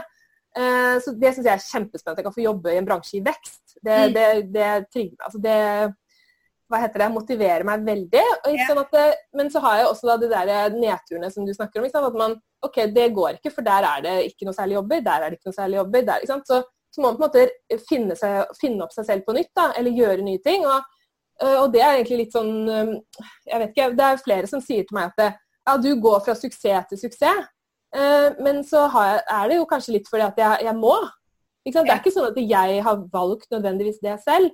Eh, 0.58 0.96
så 1.04 1.14
Det 1.14 1.34
syns 1.36 1.46
jeg 1.46 1.54
er 1.54 1.66
kjempespennende. 1.66 2.20
Jeg 2.22 2.28
kan 2.28 2.36
få 2.36 2.46
jobbe 2.46 2.74
i 2.74 2.78
en 2.80 2.88
bransje 2.88 3.18
i 3.20 3.26
vekst. 3.26 3.78
Det, 3.80 3.98
mm. 3.98 4.14
det, 4.16 4.28
det, 4.54 4.70
trigger, 4.94 5.20
altså 5.26 5.42
det 5.44 5.58
hva 6.70 6.84
heter 6.84 7.02
det, 7.02 7.10
motiverer 7.14 7.66
meg 7.66 7.86
veldig. 7.86 8.24
Sånn 8.68 8.82
at, 8.84 8.98
men 9.34 9.48
så 9.50 9.62
har 9.64 9.80
jeg 9.80 9.88
også 9.90 10.10
da 10.12 10.18
de 10.22 10.28
der 10.30 10.76
nedturene 10.76 11.32
som 11.34 11.48
du 11.48 11.54
snakker 11.56 11.82
om. 11.82 11.88
At 11.90 12.20
man, 12.20 12.36
ok, 12.66 12.84
det 12.94 13.08
går 13.16 13.40
ikke, 13.40 13.54
for 13.56 13.66
der 13.66 13.88
er 13.90 14.04
det 14.06 14.16
ikke 14.28 14.46
noe 14.46 14.58
særlig 14.58 14.78
jobber. 14.78 15.02
Der 15.08 15.26
er 15.26 15.32
det 15.32 15.40
ikke 15.40 15.50
noe 15.50 15.58
særlig 15.58 15.80
jobber. 15.80 16.06
Der, 16.12 16.28
så, 16.30 16.62
så, 16.94 17.02
må 17.02 17.08
man 17.08 17.18
på 17.18 17.26
en 17.26 17.26
måte 17.26 17.82
finne, 17.90 18.18
seg, 18.20 18.54
finne, 18.62 18.86
opp 18.86 18.94
seg 18.94 19.08
selv 19.10 19.26
på 19.26 19.34
nytt, 19.38 19.50
da, 19.58 19.72
eller 19.82 19.98
gjøre 19.98 20.28
nye 20.28 20.44
ting. 20.46 20.68
Og, 20.70 21.02
og, 21.56 21.66
det 21.74 21.82
er 21.82 21.96
egentlig 21.96 22.26
litt 22.26 22.36
sånn 22.36 22.52
Jeg 22.68 23.62
vet 23.62 23.70
ikke, 23.72 23.92
det 23.98 24.06
er 24.06 24.26
flere 24.26 24.50
som 24.52 24.62
sier 24.62 24.86
til 24.86 24.98
meg 25.00 25.10
at 25.10 25.22
det, 25.24 25.30
ja, 25.70 25.78
du 25.82 25.90
går 26.02 26.22
fra 26.26 26.38
suksess 26.38 26.90
til 26.92 27.02
suksess. 27.02 27.50
Men 28.40 28.60
så 28.68 28.84
jeg, 28.86 29.22
er 29.34 29.50
det 29.50 29.56
jo 29.58 29.68
kanskje 29.70 29.96
litt 29.96 30.10
fordi 30.10 30.28
at 30.28 30.38
jeg, 30.38 30.66
jeg 30.68 30.78
må. 30.78 30.94
Det 31.66 31.82
er 31.82 32.00
ikke 32.00 32.14
sånn 32.14 32.30
at 32.30 32.38
jeg 32.38 32.82
har 32.86 33.00
valgt 33.14 33.50
nødvendigvis 33.54 34.02
det 34.04 34.18
selv. 34.24 34.52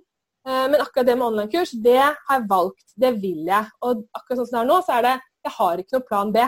Eh, 0.48 0.66
men 0.70 0.82
akkurat 0.82 1.08
det 1.08 1.16
med 1.18 1.28
online-kurs, 1.28 1.74
det 1.84 1.98
har 2.02 2.38
jeg 2.38 2.50
valgt. 2.50 2.86
Det 2.96 3.12
vil 3.22 3.48
jeg. 3.50 3.72
Og 3.82 4.06
akkurat 4.14 4.42
sånn 4.42 4.50
som 4.50 4.58
det 4.60 4.62
er 4.62 4.70
nå, 4.70 4.78
så 4.86 4.98
er 4.98 5.08
det 5.08 5.16
jeg 5.46 5.54
har 5.58 5.82
ikke 5.82 5.96
noen 5.96 6.08
plan 6.10 6.36
B. 6.36 6.46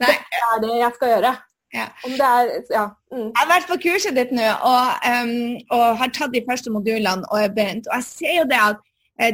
Nei. 0.00 0.16
Det 0.32 0.42
er 0.48 0.60
det 0.64 0.74
jeg 0.80 0.96
skal 0.96 1.14
gjøre. 1.14 1.32
Ja. 1.70 1.86
Om 2.06 2.14
det 2.18 2.28
er, 2.28 2.48
ja. 2.74 2.84
Mm. 3.14 3.26
Jeg 3.28 3.38
har 3.38 3.50
vært 3.52 3.68
på 3.70 3.78
kurset 3.84 4.16
ditt 4.18 4.32
nå 4.34 4.46
og, 4.66 5.04
um, 5.06 5.34
og, 5.70 5.84
har 6.00 6.10
tatt 6.16 6.32
de 6.34 6.42
første 6.48 6.72
modulene 6.74 7.28
og 7.30 7.54
begynt. 7.54 7.86
Og 7.90 8.00
jeg 8.00 8.08
ser 8.08 8.38
jo 8.40 8.46
det 8.50 8.58
at 8.58 8.80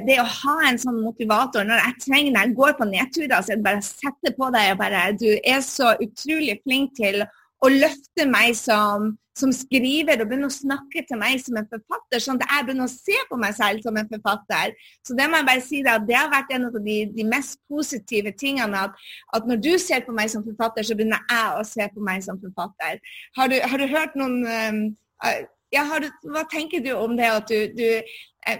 det 0.06 0.16
å 0.18 0.26
ha 0.26 0.56
en 0.68 0.80
sånn 0.82 1.02
motivator 1.04 1.66
når 1.66 1.82
jeg 1.82 2.00
trenger 2.06 2.32
når 2.34 2.48
jeg 2.48 2.56
går 2.60 2.72
på 2.78 2.88
nedturer, 2.90 3.36
så 3.38 3.52
er 3.52 3.60
det 3.60 3.66
bare 3.66 3.82
å 3.82 3.86
sette 3.86 4.32
på 4.38 4.48
deg 4.54 4.72
og 4.72 4.80
bare 4.80 5.04
Du 5.18 5.28
er 5.36 5.60
så 5.64 5.92
utrolig 6.02 6.58
flink 6.64 6.96
til 6.98 7.22
å 7.64 7.70
løfte 7.72 8.26
meg 8.28 8.56
som 8.58 9.14
som 9.36 9.52
skriver 9.52 10.22
og 10.22 10.30
begynner 10.30 10.48
å 10.48 10.54
snakke 10.54 11.02
til 11.04 11.18
meg 11.20 11.40
som 11.42 11.58
en 11.60 11.68
forfatter, 11.68 12.22
sånn 12.22 12.38
at 12.40 12.52
jeg 12.54 12.66
begynner 12.66 12.88
å 12.88 12.92
se 12.92 13.16
på 13.28 13.38
meg 13.40 13.56
selv 13.56 13.82
som 13.84 13.98
en 14.00 14.08
forfatter. 14.08 14.72
Så 15.04 15.16
det 15.18 15.26
må 15.28 15.40
jeg 15.40 15.48
bare 15.50 15.64
si 15.64 15.80
at 15.92 16.06
det 16.08 16.16
har 16.16 16.30
vært 16.32 16.54
en 16.56 16.68
av 16.70 16.78
de, 16.86 16.96
de 17.12 17.26
mest 17.28 17.58
positive 17.68 18.32
tingene. 18.40 18.86
At, 18.88 19.02
at, 19.36 19.48
når 19.48 19.60
du 19.66 19.72
ser 19.82 20.06
på 20.06 20.14
meg 20.16 20.32
som 20.32 20.44
forfatter, 20.46 20.86
så 20.88 20.96
begynner 20.96 21.20
jeg 21.28 21.58
å 21.58 21.66
se 21.68 21.88
på 21.92 22.06
meg 22.08 22.24
som 22.24 22.40
forfatter. 22.40 23.02
Har 23.36 23.52
du, 23.52 23.58
har 23.60 23.82
du 23.82 23.86
hørt 23.92 24.16
noen 24.16 24.38
um, 24.46 24.80
ja, 25.74 25.84
du, 26.00 26.08
Hva 26.32 26.46
tenker 26.48 26.80
du 26.84 26.94
om 26.96 27.18
det 27.18 27.28
at 27.28 27.52
du, 27.52 27.76
du 27.76 27.86
uh, 28.48 28.58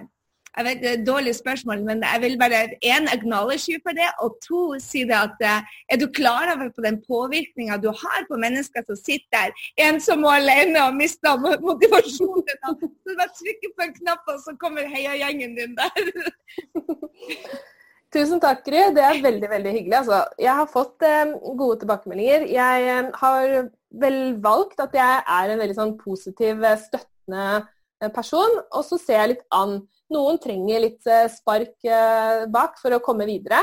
jeg 0.56 0.64
vet, 0.66 0.80
det 0.82 0.88
er 0.90 0.98
et 0.98 1.06
dårlig 1.06 1.34
spørsmål, 1.36 1.82
men 1.84 2.02
jeg 2.04 2.22
vil 2.24 2.38
bare 2.40 2.62
én 2.92 3.08
acknowledge 3.12 3.72
you 3.72 3.80
for 3.86 3.96
det, 4.00 4.08
og 4.22 4.38
to 4.46 4.60
si 4.80 5.04
det 5.08 5.18
at 5.18 5.44
eh, 5.50 5.60
er 5.92 6.00
du 6.00 6.06
klar 6.18 6.52
over 6.54 6.70
på 6.76 6.84
den 6.86 6.98
påvirkninga 7.10 7.76
du 7.84 7.90
har 8.02 8.26
på 8.30 8.40
mennesker 8.44 8.86
som 8.88 8.96
sitter 8.96 9.30
der 9.36 9.50
ensomme 9.88 10.28
og 10.28 10.36
alene 10.40 10.88
og 10.88 10.96
mister 11.02 11.36
motivasjonen? 11.68 12.56
Så 13.04 13.16
bare 13.20 13.32
trykker 13.40 13.70
på 13.76 13.86
en 13.86 13.96
knapp, 14.00 14.24
og 14.32 14.38
så 14.44 14.56
kommer 14.60 14.92
heiagjengen 14.96 15.56
din 15.58 15.76
der. 15.78 16.00
Tusen 18.14 18.40
takk, 18.40 18.62
Gry. 18.64 18.84
Det 18.96 19.02
er 19.02 19.22
veldig 19.24 19.48
veldig 19.50 19.72
hyggelig. 19.74 19.96
Altså, 19.98 20.20
jeg 20.40 20.54
har 20.60 20.68
fått 20.70 21.04
eh, 21.04 21.34
gode 21.58 21.80
tilbakemeldinger. 21.82 22.46
Jeg 22.48 22.86
eh, 22.92 23.10
har 23.20 23.56
vel 24.04 24.20
valgt 24.42 24.80
at 24.80 24.94
jeg 24.96 25.24
er 25.36 25.52
en 25.52 25.60
veldig 25.60 25.76
sånn 25.76 25.96
positiv, 26.00 26.62
eh, 26.64 26.78
støttende 26.80 28.12
person. 28.14 28.60
Og 28.70 28.86
så 28.86 29.00
ser 29.02 29.20
jeg 29.20 29.32
litt 29.34 29.44
an 29.56 29.80
noen 30.14 30.38
trenger 30.42 30.84
litt 30.84 31.08
eh, 31.10 31.26
spark 31.32 31.74
eh, 31.86 32.44
bak 32.52 32.78
for 32.80 32.94
å 32.94 33.02
komme 33.04 33.26
videre. 33.28 33.62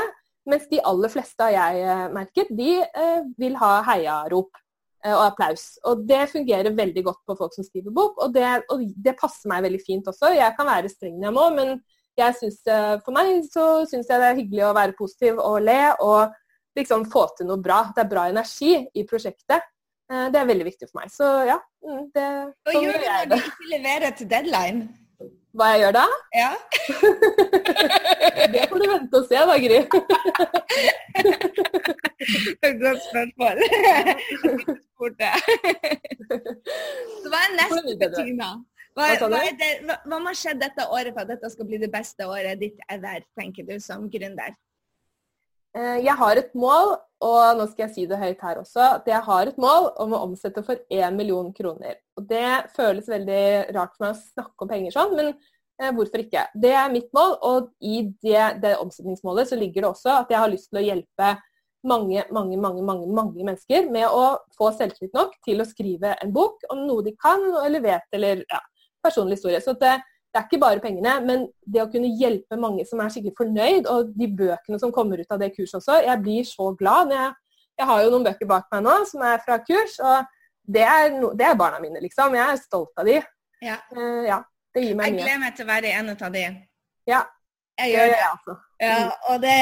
Mens 0.50 0.66
de 0.68 0.82
aller 0.84 1.12
fleste 1.12 1.46
har 1.46 1.54
jeg 1.54 1.84
merker, 2.12 2.12
merket, 2.12 2.50
de 2.52 3.34
vil 3.40 3.54
ha 3.56 3.78
heiarop 3.86 4.50
og 5.08 5.22
applaus. 5.22 5.78
Og 5.88 6.02
det 6.04 6.26
fungerer 6.32 6.74
veldig 6.76 7.04
godt 7.06 7.22
på 7.24 7.36
folk 7.38 7.54
som 7.56 7.64
skriver 7.64 7.92
bok, 7.96 8.20
og 8.20 8.34
det, 8.34 8.44
og 8.72 8.82
det 9.06 9.14
passer 9.16 9.48
meg 9.48 9.62
veldig 9.64 9.80
fint 9.80 10.10
også. 10.12 10.34
Jeg 10.36 10.52
kan 10.58 10.68
være 10.68 10.90
streng 10.92 11.14
når 11.16 11.30
jeg 11.30 11.36
må, 11.36 11.46
men 11.56 11.72
jeg 12.20 12.36
synes, 12.36 12.58
for 13.06 13.16
meg 13.16 13.32
så 13.48 13.64
syns 13.88 14.12
jeg 14.12 14.20
det 14.20 14.28
er 14.28 14.40
hyggelig 14.42 14.66
å 14.68 14.74
være 14.76 14.96
positiv 14.98 15.40
og 15.40 15.64
le 15.64 15.78
og 16.04 16.36
liksom 16.76 17.08
få 17.12 17.24
til 17.38 17.48
noe 17.48 17.64
bra. 17.64 17.80
Det 17.96 18.04
er 18.04 18.12
bra 18.12 18.26
energi 18.32 18.74
i 18.84 19.06
prosjektet. 19.08 19.64
Det 20.08 20.40
er 20.42 20.50
veldig 20.52 20.68
viktig 20.68 20.90
for 20.90 21.00
meg. 21.00 21.12
Så 21.12 21.30
ja. 21.48 21.56
Mm, 21.84 22.04
det, 22.12 22.28
Hva 22.68 22.76
sånn 22.76 22.84
gjør 22.84 23.00
du 23.00 23.08
når 23.32 23.32
du 23.32 23.40
ikke 23.40 23.72
leverer 23.78 24.16
til 24.20 24.28
deadline? 24.28 24.84
Hva 25.54 25.68
jeg 25.70 25.84
gjør 25.84 25.94
da? 25.94 26.04
Ja. 26.34 26.52
det 28.54 28.64
får 28.70 28.80
du 28.82 28.86
vente 28.90 29.20
og 29.20 29.26
se 29.28 29.38
da, 29.38 29.54
Gry. 29.62 29.78
Godt 32.82 33.02
spørsmål. 33.04 33.56
Så 37.22 37.30
hva 37.30 37.40
er 37.44 37.52
neste 37.60 38.08
ting, 38.16 38.34
da? 38.40 38.50
Hva, 38.94 39.08
hva, 39.20 39.40
det, 39.58 39.70
hva, 39.86 39.96
hva 40.06 40.18
må 40.22 40.32
skje 40.38 40.54
dette 40.58 40.86
året 40.86 41.14
for 41.14 41.22
at 41.22 41.30
dette 41.34 41.50
skal 41.50 41.66
bli 41.68 41.78
det 41.82 41.90
beste 41.92 42.26
året 42.30 42.58
ditt 42.60 42.78
ever, 42.90 43.22
tenker 43.38 43.66
du, 43.66 43.74
som 43.82 44.06
gründer? 44.10 44.54
Eh, 45.74 45.98
jeg 46.06 46.14
har 46.18 46.38
et 46.38 46.52
mål, 46.54 46.96
og 47.26 47.58
nå 47.58 47.66
skal 47.70 47.88
jeg 47.88 47.94
si 47.94 48.06
det 48.10 48.18
høyt 48.20 48.42
her 48.46 48.60
også, 48.62 48.82
at 49.00 49.10
jeg 49.10 49.22
har 49.26 49.50
et 49.50 49.58
mål 49.58 49.90
om 50.02 50.14
å 50.14 50.22
omsette 50.28 50.62
for 50.66 50.78
1 50.90 51.18
million 51.18 51.50
kroner. 51.54 51.98
Og 52.18 52.28
Det 52.30 52.48
føles 52.76 53.10
veldig 53.10 53.44
rart 53.74 53.96
for 53.96 54.06
meg 54.06 54.14
å 54.14 54.20
snakke 54.22 54.64
om 54.64 54.70
penger 54.70 54.94
sånn, 54.94 55.16
men 55.18 55.32
eh, 55.80 55.90
hvorfor 55.96 56.22
ikke? 56.22 56.46
Det 56.62 56.70
er 56.76 56.92
mitt 56.92 57.10
mål, 57.16 57.34
og 57.42 57.72
i 57.82 58.04
det, 58.22 58.60
det, 58.62 58.76
omsetningsmålet 58.82 59.50
så 59.50 59.58
ligger 59.58 59.82
det 59.84 59.90
også 59.90 60.14
at 60.20 60.30
jeg 60.30 60.42
har 60.42 60.52
lyst 60.52 60.70
til 60.70 60.80
å 60.82 60.86
hjelpe 60.86 61.34
mange, 61.84 62.22
mange, 62.32 62.56
mange, 62.60 62.82
mange, 62.86 63.08
mange 63.12 63.44
mennesker 63.44 63.90
med 63.92 64.06
å 64.08 64.38
få 64.56 64.70
selvtillit 64.76 65.16
nok 65.16 65.34
til 65.44 65.60
å 65.60 65.68
skrive 65.68 66.14
en 66.22 66.32
bok 66.32 66.62
om 66.72 66.86
noe 66.86 67.04
de 67.04 67.12
kan 67.20 67.42
eller 67.64 67.82
vet, 67.84 68.06
eller 68.16 68.44
ja, 68.46 68.60
personlig 69.04 69.36
historie. 69.36 69.60
Så 69.60 69.74
det, 69.80 69.98
det 70.34 70.40
er 70.40 70.46
ikke 70.48 70.62
bare 70.62 70.82
pengene, 70.82 71.18
men 71.22 71.44
det 71.62 71.82
å 71.82 71.90
kunne 71.92 72.08
hjelpe 72.18 72.56
mange 72.58 72.86
som 72.88 73.02
er 73.02 73.12
skikkelig 73.12 73.36
fornøyd, 73.38 73.90
og 73.90 74.14
de 74.18 74.26
bøkene 74.40 74.80
som 74.82 74.94
kommer 74.94 75.20
ut 75.20 75.34
av 75.34 75.42
det 75.42 75.52
kurset 75.54 75.76
også. 75.78 76.00
Jeg 76.06 76.22
blir 76.24 76.48
så 76.48 76.70
glad. 76.78 77.12
Jeg, 77.14 77.34
jeg, 77.78 77.86
har 77.90 78.00
jo 78.02 78.14
noen 78.14 78.26
bøker 78.26 78.50
bak 78.50 78.66
meg 78.74 78.82
nå 78.86 78.96
som 79.10 79.22
er 79.28 79.44
fra 79.44 79.60
kurs, 79.62 79.94
og 80.02 80.33
det 80.64 80.82
er, 80.88 81.12
no, 81.20 81.34
det 81.36 81.46
er 81.50 81.60
barna 81.60 81.80
mine, 81.82 82.00
liksom. 82.02 82.34
Jeg 82.38 82.44
er 82.44 82.60
stolt 82.62 83.00
av 83.00 83.08
de. 83.08 83.20
Ja. 83.64 83.78
Uh, 83.92 84.24
ja 84.26 84.42
det 84.74 84.88
gir 84.88 84.98
meg 84.98 85.14
mye. 85.14 85.22
Jeg 85.22 85.26
gleder 85.28 85.42
meg 85.44 85.56
til 85.56 85.66
å 85.66 85.70
være 85.70 85.96
en 86.00 86.12
av 86.14 86.30
de. 86.34 86.44
Ja, 87.08 87.22
jeg 87.80 87.90
gjør 87.90 88.08
det. 88.12 88.22
altså. 88.28 88.54
Ja, 88.84 88.96
og 89.30 89.42
det, 89.42 89.54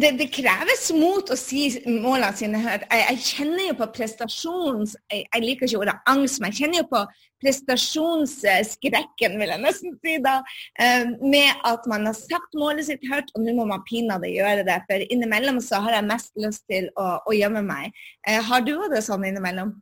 det, 0.00 0.10
det, 0.20 0.26
kreves 0.32 0.84
mot 0.94 1.30
å 1.32 1.36
si 1.40 1.66
målene 1.88 2.32
sine 2.36 2.60
høyt. 2.62 2.84
Jeg, 2.84 3.02
jeg, 3.02 3.22
kjenner 3.32 3.64
jo 3.66 3.74
på 3.80 3.88
prestasjons... 3.96 4.94
Jeg, 5.12 5.24
jeg, 5.24 5.42
liker 5.42 5.66
ikke 5.66 5.80
ordet 5.82 5.96
angst, 6.08 6.40
men 6.40 6.52
jeg 6.52 6.58
kjenner 6.62 6.78
jo 6.82 6.86
på 6.92 7.02
prestasjonsskrekken, 7.44 9.36
vil 9.40 9.52
jeg 9.52 9.62
nesten 9.64 9.96
si 10.04 10.14
da. 10.24 10.36
Eh, 10.80 11.04
med 11.20 11.66
at 11.68 11.88
man 11.90 12.08
har 12.08 12.16
sagt 12.16 12.56
målet 12.56 12.88
sitt 12.88 13.04
høyt, 13.08 13.32
og 13.34 13.44
nå 13.44 13.56
må 13.58 13.64
man 13.72 13.84
pinadø 13.88 14.28
gjøre 14.30 14.64
det. 14.68 14.78
For 14.88 15.08
innimellom 15.08 15.58
så 15.64 15.80
har 15.84 15.98
jeg 15.98 16.10
mest 16.12 16.32
lyst 16.40 16.64
til 16.72 16.88
å, 16.96 17.18
å 17.24 17.36
gjemme 17.36 17.64
meg. 17.66 17.92
Eh, 18.28 18.40
har 18.48 18.64
du 18.64 18.76
det 18.92 19.02
sånn 19.04 19.28
innimellom? 19.28 19.74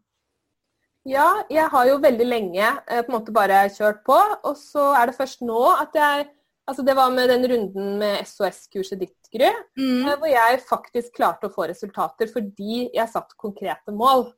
Ja, 1.05 1.29
jeg 1.53 1.69
har 1.69 1.89
jo 1.89 1.99
veldig 2.01 2.27
lenge 2.27 2.65
eh, 2.65 3.03
på 3.05 3.11
en 3.11 3.17
måte 3.19 3.35
bare 3.35 3.67
kjørt 3.73 4.01
på. 4.07 4.17
Og 4.49 4.57
så 4.57 4.93
er 4.97 5.11
det 5.11 5.19
først 5.19 5.45
nå 5.47 5.61
at 5.75 6.01
jeg 6.01 6.31
Altså 6.65 6.81
det 6.81 6.95
var 6.97 7.11
med 7.13 7.29
den 7.29 7.43
runden 7.45 7.99
med 8.01 8.23
SOS-kurset 8.25 8.97
ditt, 8.97 9.27
Gry, 9.29 9.51
mm. 9.77 10.07
Eh, 10.09 10.15
hvor 10.17 10.31
jeg 10.31 10.63
faktisk 10.65 11.13
klarte 11.19 11.51
å 11.51 11.53
få 11.53 11.67
resultater 11.69 12.31
fordi 12.33 12.87
jeg 12.87 13.13
satt 13.13 13.35
konkrete 13.37 13.93
mål. 13.93 14.31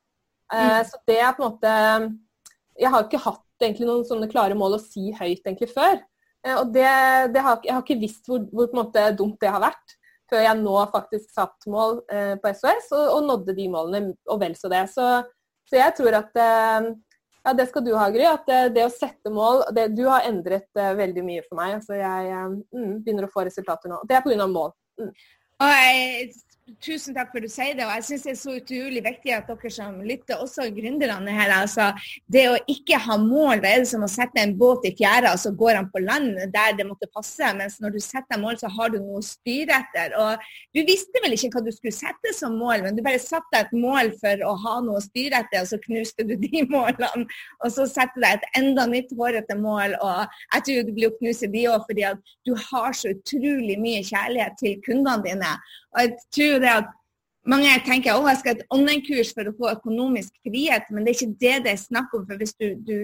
Mm. 0.51 0.83
Så 0.91 0.99
det 1.07 1.21
er 1.23 1.37
på 1.37 1.43
en 1.43 1.53
måte 1.53 1.71
Jeg 2.79 2.91
har 2.91 3.07
ikke 3.07 3.23
hatt 3.23 3.63
egentlig 3.63 3.87
noen 3.87 4.03
sånne 4.07 4.29
klare 4.31 4.59
mål 4.59 4.75
å 4.75 4.83
si 4.83 5.13
høyt 5.15 5.47
egentlig 5.47 5.71
før. 5.71 6.03
Og 6.57 6.75
det, 6.75 6.91
det 7.35 7.47
har, 7.47 7.63
jeg 7.63 7.75
har 7.75 7.87
ikke 7.87 7.99
visst 8.03 8.27
hvor, 8.27 8.43
hvor 8.51 9.15
dumt 9.15 9.39
det 9.43 9.55
har 9.55 9.63
vært 9.63 9.97
før 10.31 10.43
jeg 10.43 10.63
nå 10.63 10.75
faktisk 10.93 11.31
satt 11.35 11.67
mål 11.71 12.01
eh, 12.13 12.35
på 12.43 12.53
SOS 12.55 12.91
og, 12.97 13.05
og, 13.05 13.21
nådde 13.31 13.55
de 13.57 13.67
målene, 13.71 14.15
og 14.31 14.41
vel 14.43 14.57
så 14.59 14.71
det. 14.73 14.83
Så, 14.93 15.07
så 15.67 15.81
jeg 15.81 15.95
tror 15.99 16.17
at 16.21 16.39
eh, 16.39 16.89
ja, 17.47 17.53
det 17.55 17.69
skal 17.71 17.85
du 17.87 17.93
ha, 17.95 18.09
Gry. 18.11 18.25
At 18.27 18.47
det, 18.49 18.61
det 18.75 18.87
å 18.89 18.93
sette 18.93 19.31
mål 19.31 19.65
det, 19.75 19.89
Du 19.95 20.05
har 20.09 20.27
endret 20.27 20.67
uh, 20.79 20.93
veldig 20.99 21.23
mye 21.23 21.45
for 21.47 21.59
meg. 21.61 21.79
Så 21.85 21.95
jeg 21.95 22.33
mm, 22.75 22.95
begynner 23.07 23.29
å 23.29 23.31
få 23.31 23.45
resultater 23.47 23.93
nå. 23.93 24.01
Det 24.09 24.19
er 24.19 24.25
pga. 24.25 24.49
mål. 24.51 24.73
Mm. 24.99 25.13
Og 25.63 25.71
jeg 25.71 26.33
Tusen 26.83 27.15
takk 27.15 27.29
for 27.31 27.39
at 27.39 27.45
du 27.47 27.51
sier 27.53 27.77
det. 27.79 27.85
og 27.87 27.93
Jeg 27.95 28.05
syns 28.09 28.25
det 28.27 28.31
er 28.33 28.39
så 28.41 28.53
utrolig 28.59 29.01
viktig 29.05 29.33
at 29.37 29.47
dere 29.47 29.71
som 29.71 30.01
lytter, 30.03 30.41
også 30.43 30.65
gründerne 30.75 31.31
her, 31.31 31.53
altså 31.55 31.93
det 32.27 32.43
å 32.51 32.57
ikke 32.67 32.99
ha 33.05 33.15
mål, 33.23 33.61
det 33.63 33.71
er 33.71 33.85
det 33.85 33.91
som 33.93 34.03
å 34.03 34.09
sette 34.11 34.43
en 34.43 34.57
båt 34.59 34.89
i 34.89 34.91
fjæra, 34.99 35.31
og 35.31 35.39
så 35.39 35.53
går 35.55 35.79
han 35.79 35.87
på 35.93 36.03
land 36.03 36.41
der 36.51 36.75
det 36.75 36.89
måtte 36.89 37.07
passe. 37.15 37.53
Mens 37.55 37.79
når 37.79 37.95
du 37.95 38.01
setter 38.03 38.41
mål, 38.43 38.59
så 38.59 38.71
har 38.75 38.91
du 38.91 38.99
noe 38.99 39.21
å 39.21 39.27
styre 39.29 39.79
etter. 39.79 40.17
Og 40.19 40.49
du 40.75 40.83
visste 40.89 41.23
vel 41.23 41.37
ikke 41.37 41.53
hva 41.55 41.63
du 41.69 41.71
skulle 41.77 41.95
sette 41.95 42.35
som 42.35 42.59
mål, 42.59 42.83
men 42.83 42.99
du 42.99 43.05
bare 43.07 43.23
satte 43.23 43.63
et 43.63 43.71
mål 43.71 44.11
for 44.19 44.43
å 44.51 44.57
ha 44.67 44.75
noe 44.89 44.99
å 44.99 45.07
styre 45.07 45.45
etter, 45.45 45.63
og 45.63 45.71
så 45.71 45.79
knuste 45.87 46.27
du 46.27 46.35
de 46.35 46.67
målene. 46.75 47.29
Og 47.63 47.77
så 47.79 47.87
setter 47.93 48.19
du 48.19 48.27
et 48.33 48.51
enda 48.59 48.89
nytt 48.91 49.15
hårete 49.15 49.55
mål, 49.63 49.95
og 50.03 50.37
jeg 50.51 50.67
tror 50.67 50.91
du 50.91 50.93
blir 50.99 51.15
å 51.15 51.17
knuse 51.23 51.53
de 51.55 51.65
òg, 51.71 51.87
fordi 51.87 52.11
at 52.11 52.37
du 52.43 52.57
har 52.59 52.91
så 52.91 53.15
utrolig 53.15 53.79
mye 53.79 54.03
kjærlighet 54.11 54.59
til 54.59 54.79
kundene 54.83 55.23
dine. 55.31 55.55
Og 55.97 56.03
jeg 56.03 56.15
tror 56.35 56.56
det 56.63 56.73
at 56.73 56.93
mange 57.47 57.71
tenker 57.87 58.11
at 58.11 58.27
jeg 58.27 58.39
skal 58.41 58.51
ha 58.51 58.57
et 58.57 58.75
online-kurs 58.75 59.31
for 59.37 59.49
å 59.49 59.55
få 59.55 59.69
økonomisk 59.71 60.35
frihet, 60.43 60.89
men 60.91 61.05
det 61.07 61.13
er 61.13 61.19
ikke 61.19 61.39
det 61.43 61.55
det 61.67 61.73
er 61.73 61.79
snakk 61.79 62.15
om. 62.19 62.25
for 62.27 62.41
du, 62.41 62.67
du, 62.89 62.97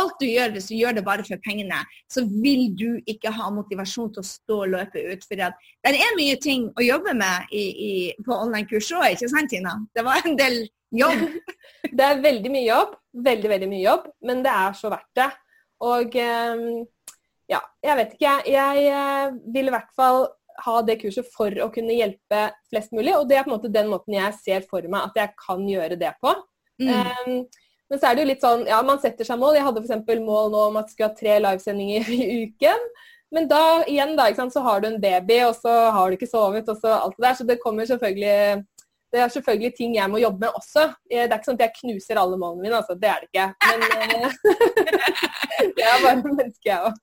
Alt 0.00 0.16
du 0.22 0.26
gjør, 0.26 0.54
hvis 0.54 0.70
du 0.70 0.74
gjør 0.78 0.96
det 0.96 1.04
bare 1.04 1.26
for 1.26 1.42
pengene, 1.44 1.82
så 2.12 2.24
vil 2.24 2.70
du 2.76 2.88
ikke 3.10 3.32
ha 3.36 3.50
motivasjon 3.52 4.12
til 4.14 4.24
å 4.24 4.30
stå 4.30 4.58
og 4.64 4.72
løpe 4.76 5.04
ut. 5.04 5.26
For 5.28 5.36
det 5.36 6.00
er 6.06 6.16
mye 6.18 6.38
ting 6.40 6.70
å 6.72 6.86
jobbe 6.86 7.14
med 7.18 7.52
i, 7.52 7.64
i, 7.88 7.92
på 8.24 8.36
online-kurs 8.36 8.88
òg, 8.96 9.10
ikke 9.12 9.32
sant 9.34 9.52
Tina? 9.52 9.76
Det 9.92 10.06
var 10.06 10.24
en 10.24 10.38
del 10.40 10.62
jobb. 10.96 11.26
det 11.96 12.06
er 12.06 12.24
veldig 12.24 12.56
mye 12.56 12.66
jobb, 12.66 12.96
veldig, 13.28 13.52
veldig 13.52 13.70
mye 13.74 13.84
jobb, 13.84 14.08
men 14.24 14.42
det 14.46 14.56
er 14.62 14.80
så 14.80 14.92
verdt 14.92 15.12
det. 15.20 15.30
Og 15.90 16.16
ehm, 16.20 16.66
ja, 17.50 17.60
jeg 17.84 17.98
vet 17.98 18.12
ikke. 18.16 18.34
Jeg 18.48 18.84
eh, 18.88 19.38
vil 19.54 19.70
i 19.70 19.74
hvert 19.74 19.92
fall 19.96 20.26
ha 20.64 20.76
det 20.86 20.98
kurset 21.00 21.28
for 21.32 21.54
å 21.64 21.70
kunne 21.74 21.96
hjelpe 21.96 22.46
flest 22.70 22.94
mulig. 22.96 23.14
Og 23.16 23.26
det 23.28 23.38
er 23.38 23.46
på 23.46 23.52
en 23.52 23.56
måte 23.56 23.72
den 23.72 23.90
måten 23.90 24.16
jeg 24.16 24.36
ser 24.42 24.66
for 24.70 24.84
meg 24.90 25.10
at 25.10 25.20
jeg 25.22 25.34
kan 25.40 25.62
gjøre 25.68 25.98
det 26.00 26.12
på. 26.22 26.34
Mm. 26.80 26.90
Um, 26.90 27.70
men 27.90 27.98
så 27.98 28.06
er 28.06 28.16
det 28.16 28.22
jo 28.22 28.30
litt 28.30 28.44
sånn, 28.44 28.66
ja, 28.70 28.78
man 28.86 29.00
setter 29.02 29.26
seg 29.26 29.40
mål. 29.40 29.56
Jeg 29.58 29.66
hadde 29.66 29.82
f.eks. 29.82 30.20
mål 30.22 30.52
nå 30.52 30.66
om 30.68 30.78
at 30.78 30.90
jeg 30.90 30.96
skulle 30.96 31.10
ha 31.10 31.18
tre 31.18 31.38
livesendinger 31.42 32.12
i 32.18 32.28
uken. 32.46 32.90
Men 33.34 33.46
da 33.50 33.62
igjen 33.86 34.16
da, 34.18 34.26
ikke 34.26 34.42
sant, 34.42 34.54
så 34.54 34.62
har 34.64 34.82
du 34.82 34.88
en 34.88 35.00
baby, 35.02 35.36
og 35.46 35.54
så 35.58 35.74
har 35.94 36.10
du 36.10 36.16
ikke 36.16 36.30
sovet, 36.30 36.70
og 36.70 36.78
så 36.78 36.96
alt 36.96 37.14
det 37.18 37.26
der. 37.26 37.36
Så 37.38 37.46
det 37.46 37.60
kommer 37.62 37.86
selvfølgelig 37.86 38.64
det 39.12 39.20
er 39.20 39.28
selvfølgelig 39.34 39.72
ting 39.76 39.94
jeg 39.96 40.10
må 40.10 40.18
jobbe 40.22 40.38
med 40.44 40.58
også. 40.60 40.84
Det 41.10 41.18
er 41.18 41.32
ikke 41.34 41.48
sånn 41.48 41.58
at 41.58 41.64
jeg 41.66 41.76
knuser 41.80 42.20
alle 42.20 42.36
målene 42.38 42.62
mine, 42.62 42.78
altså. 42.78 42.94
Det 42.94 43.08
er 43.10 43.18
det 43.18 43.28
ikke. 43.30 43.46
Men 43.66 43.78
eh, 43.96 44.30
jeg 45.80 45.88
er 45.88 46.04
bare 46.04 46.22
menneske, 46.22 46.66
jeg 46.70 46.80
òg. 46.86 46.94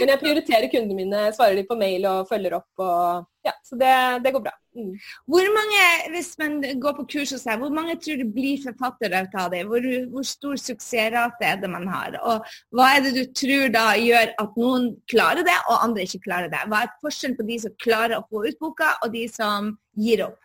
Men 0.00 0.12
jeg 0.12 0.22
prioriterer 0.24 0.68
kundene 0.72 0.98
mine, 0.98 1.20
svarer 1.36 1.56
de 1.58 1.66
på 1.68 1.78
mail 1.78 2.08
og 2.10 2.26
følger 2.30 2.58
opp. 2.58 2.72
og 2.82 3.24
ja, 3.46 3.52
Så 3.64 3.78
det, 3.78 3.92
det 4.24 4.32
går 4.34 4.42
bra. 4.44 4.52
Mm. 4.76 4.92
Hvor 5.30 5.50
mange, 5.54 5.82
hvis 6.12 6.32
man 6.40 6.56
går 6.82 6.96
på 6.98 7.06
kurs 7.14 7.32
hos 7.32 7.44
deg, 7.46 7.60
hvor 7.62 7.72
mange 7.72 7.96
tror 8.02 8.18
du 8.20 8.26
blir 8.32 8.60
forfattere 8.64 9.22
av 9.24 9.52
det? 9.54 9.62
Hvor, 9.70 9.86
hvor 10.12 10.26
stor 10.26 10.56
suksessrate 10.60 11.46
er 11.48 11.60
det 11.62 11.70
man 11.72 11.86
har? 11.88 12.18
Og 12.20 12.56
hva 12.76 12.90
er 12.96 13.06
det 13.06 13.14
du 13.16 13.22
tror 13.40 13.70
da 13.74 13.86
gjør 14.00 14.34
at 14.42 14.58
noen 14.60 14.90
klarer 15.10 15.46
det, 15.46 15.56
og 15.70 15.84
andre 15.86 16.04
ikke 16.08 16.24
klarer 16.26 16.52
det? 16.52 16.64
Hva 16.68 16.82
er 16.84 16.98
forskjellen 17.04 17.38
på 17.38 17.46
de 17.48 17.60
som 17.62 17.78
klarer 17.82 18.18
å 18.18 18.26
få 18.26 18.44
ut 18.48 18.60
boka, 18.60 18.96
og 19.06 19.14
de 19.14 19.24
som 19.32 19.72
gir 19.96 20.26
opp? 20.26 20.40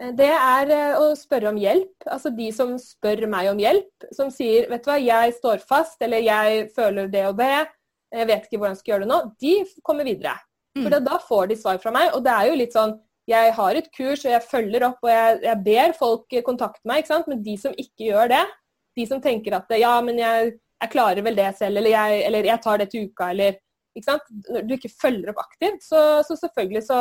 Eh, 0.00 0.12
det 0.18 0.30
er 0.30 0.74
eh, 0.74 0.96
å 1.00 1.12
spørre 1.18 1.50
om 1.52 1.60
hjelp. 1.60 1.94
Altså 2.06 2.32
de 2.34 2.50
som 2.54 2.74
spør 2.80 3.26
meg 3.30 3.50
om 3.52 3.62
hjelp. 3.62 4.10
Som 4.14 4.32
sier 4.34 4.68
vet 4.70 4.84
du 4.84 4.90
hva, 4.92 5.00
jeg 5.02 5.38
står 5.38 5.64
fast, 5.66 6.00
eller 6.04 6.24
jeg 6.24 6.68
føler 6.76 7.10
det 7.10 7.28
og 7.30 7.38
det. 7.40 7.54
Jeg 8.14 8.30
vet 8.30 8.44
ikke 8.46 8.60
hvordan 8.60 8.76
jeg 8.76 8.82
skal 8.82 8.94
gjøre 8.94 9.06
det 9.06 9.10
nå. 9.10 9.22
De 9.42 9.54
kommer 9.86 10.06
videre. 10.06 10.36
For 10.74 10.90
mm. 10.90 11.04
da 11.06 11.18
får 11.22 11.50
de 11.50 11.56
svar 11.58 11.80
fra 11.82 11.92
meg. 11.94 12.10
Og 12.16 12.24
det 12.24 12.34
er 12.34 12.50
jo 12.50 12.58
litt 12.58 12.74
sånn 12.74 12.96
Jeg 13.30 13.54
har 13.56 13.78
et 13.78 13.86
kurs, 13.94 14.24
og 14.26 14.34
jeg 14.34 14.44
følger 14.44 14.84
opp, 14.84 14.98
og 15.00 15.08
jeg, 15.08 15.38
jeg 15.46 15.60
ber 15.64 15.94
folk 15.96 16.34
kontakte 16.44 16.84
meg. 16.84 17.02
ikke 17.02 17.12
sant? 17.14 17.28
Men 17.30 17.42
de 17.46 17.54
som 17.60 17.72
ikke 17.72 18.10
gjør 18.10 18.32
det, 18.34 18.42
de 18.98 19.06
som 19.08 19.22
tenker 19.22 19.56
at 19.56 19.70
ja, 19.80 19.94
men 20.04 20.18
jeg, 20.20 20.50
jeg 20.82 20.92
klarer 20.92 21.24
vel 21.24 21.38
det 21.38 21.54
selv, 21.58 21.80
eller 21.80 21.94
jeg, 21.94 22.18
eller 22.28 22.50
jeg 22.50 22.62
tar 22.62 22.82
det 22.82 22.90
til 22.92 23.08
uka, 23.08 23.30
eller 23.32 23.56
ikke 23.94 24.08
sant? 24.10 24.28
Når 24.50 24.66
du 24.66 24.74
ikke 24.76 24.92
følger 24.92 25.32
opp 25.32 25.40
aktivt, 25.44 25.86
så, 25.86 26.02
så 26.26 26.36
selvfølgelig 26.36 26.84
så, 26.84 26.98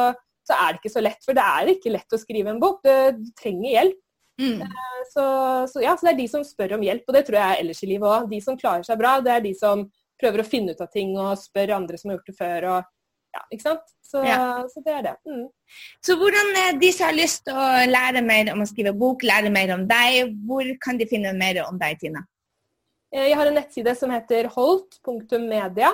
så, 0.48 0.56
er 0.56 0.72
det 0.72 0.82
ikke 0.82 0.94
så 0.96 1.04
lett. 1.04 1.20
For 1.26 1.38
det 1.38 1.44
er 1.44 1.74
ikke 1.74 1.94
lett 1.98 2.16
å 2.16 2.22
skrive 2.22 2.54
en 2.54 2.62
bok. 2.64 2.80
Du, 2.86 3.20
du 3.20 3.30
trenger 3.40 3.70
hjelp. 3.74 4.00
Mm. 4.42 4.64
Eh, 4.66 5.02
så, 5.12 5.26
så, 5.70 5.84
ja, 5.84 5.98
så 5.98 6.08
det 6.08 6.14
er 6.14 6.22
de 6.24 6.30
som 6.32 6.46
spør 6.46 6.78
om 6.78 6.86
hjelp, 6.86 7.04
og 7.08 7.18
det 7.18 7.26
tror 7.28 7.40
jeg 7.40 7.50
er 7.50 7.64
ellers 7.66 7.84
i 7.84 7.92
livet 7.92 8.10
òg. 8.10 8.32
De 8.32 8.40
som 8.46 8.58
klarer 8.60 8.88
seg 8.88 9.02
bra, 9.02 9.18
det 9.26 9.36
er 9.36 9.44
de 9.44 9.54
som 9.58 9.84
prøver 10.22 10.42
å 10.42 10.48
finne 10.48 10.74
ut 10.74 10.82
av 10.82 10.92
ting 10.94 11.18
og 11.18 11.36
spør 11.42 11.76
andre 11.76 12.00
som 12.00 12.12
har 12.12 12.20
gjort 12.20 12.32
det 12.32 12.40
før. 12.40 12.70
og 12.78 12.92
ja, 13.34 13.41
ikke 13.50 13.65
sant? 13.65 13.93
Så, 14.06 14.22
ja. 14.28 14.38
så 14.69 14.84
det 14.86 14.93
er 14.93 15.06
det. 15.08 15.13
Mm. 15.26 15.48
Så 16.06 16.15
hvordan 16.19 16.52
eh, 16.60 16.74
de 16.82 16.91
som 16.93 17.08
har 17.08 17.17
lyst 17.17 17.43
til 17.48 17.58
å 17.58 17.67
lære 17.89 18.22
mer 18.26 18.52
om 18.54 18.62
å 18.62 18.69
skrive 18.69 18.93
bok, 18.98 19.26
lære 19.26 19.50
mer 19.54 19.74
om 19.74 19.88
deg, 19.89 20.36
hvor 20.46 20.67
kan 20.84 21.00
de 21.00 21.08
finne 21.10 21.34
mer 21.38 21.63
om 21.65 21.80
deg, 21.82 21.98
Tina? 22.02 22.22
Eh, 23.13 23.32
jeg 23.32 23.39
har 23.39 23.50
en 23.50 23.58
nettside 23.58 23.96
som 23.98 24.13
heter 24.13 24.52
holt.media. 24.54 25.89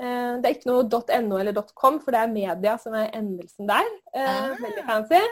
Eh, 0.00 0.32
det 0.40 0.50
er 0.50 0.56
ikke 0.56 0.72
noe 0.72 1.22
.no 1.28 1.38
eller 1.38 1.62
.com, 1.70 2.00
for 2.02 2.16
det 2.16 2.24
er 2.24 2.34
media 2.34 2.74
som 2.82 2.98
er 2.98 3.14
endelsen 3.14 3.70
der. 3.70 3.94
Ah. 4.16 4.50
Veldig 4.58 4.86
fancy. 4.88 5.22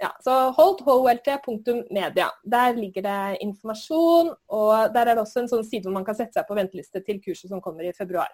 Ja, 0.00 0.10
så 0.24 0.38
holt.media. 0.56 2.30
Der 2.56 2.72
ligger 2.78 3.04
det 3.04 3.20
informasjon, 3.44 4.32
og 4.48 4.94
der 4.96 5.10
er 5.10 5.12
det 5.12 5.22
også 5.22 5.44
en 5.44 5.52
sånn 5.52 5.68
side 5.68 5.86
hvor 5.86 5.94
man 6.00 6.08
kan 6.08 6.16
sette 6.18 6.40
seg 6.40 6.48
på 6.48 6.56
venteliste 6.56 7.04
til 7.04 7.20
kurset 7.22 7.52
som 7.52 7.62
kommer 7.62 7.84
i 7.84 7.92
februar. 7.94 8.32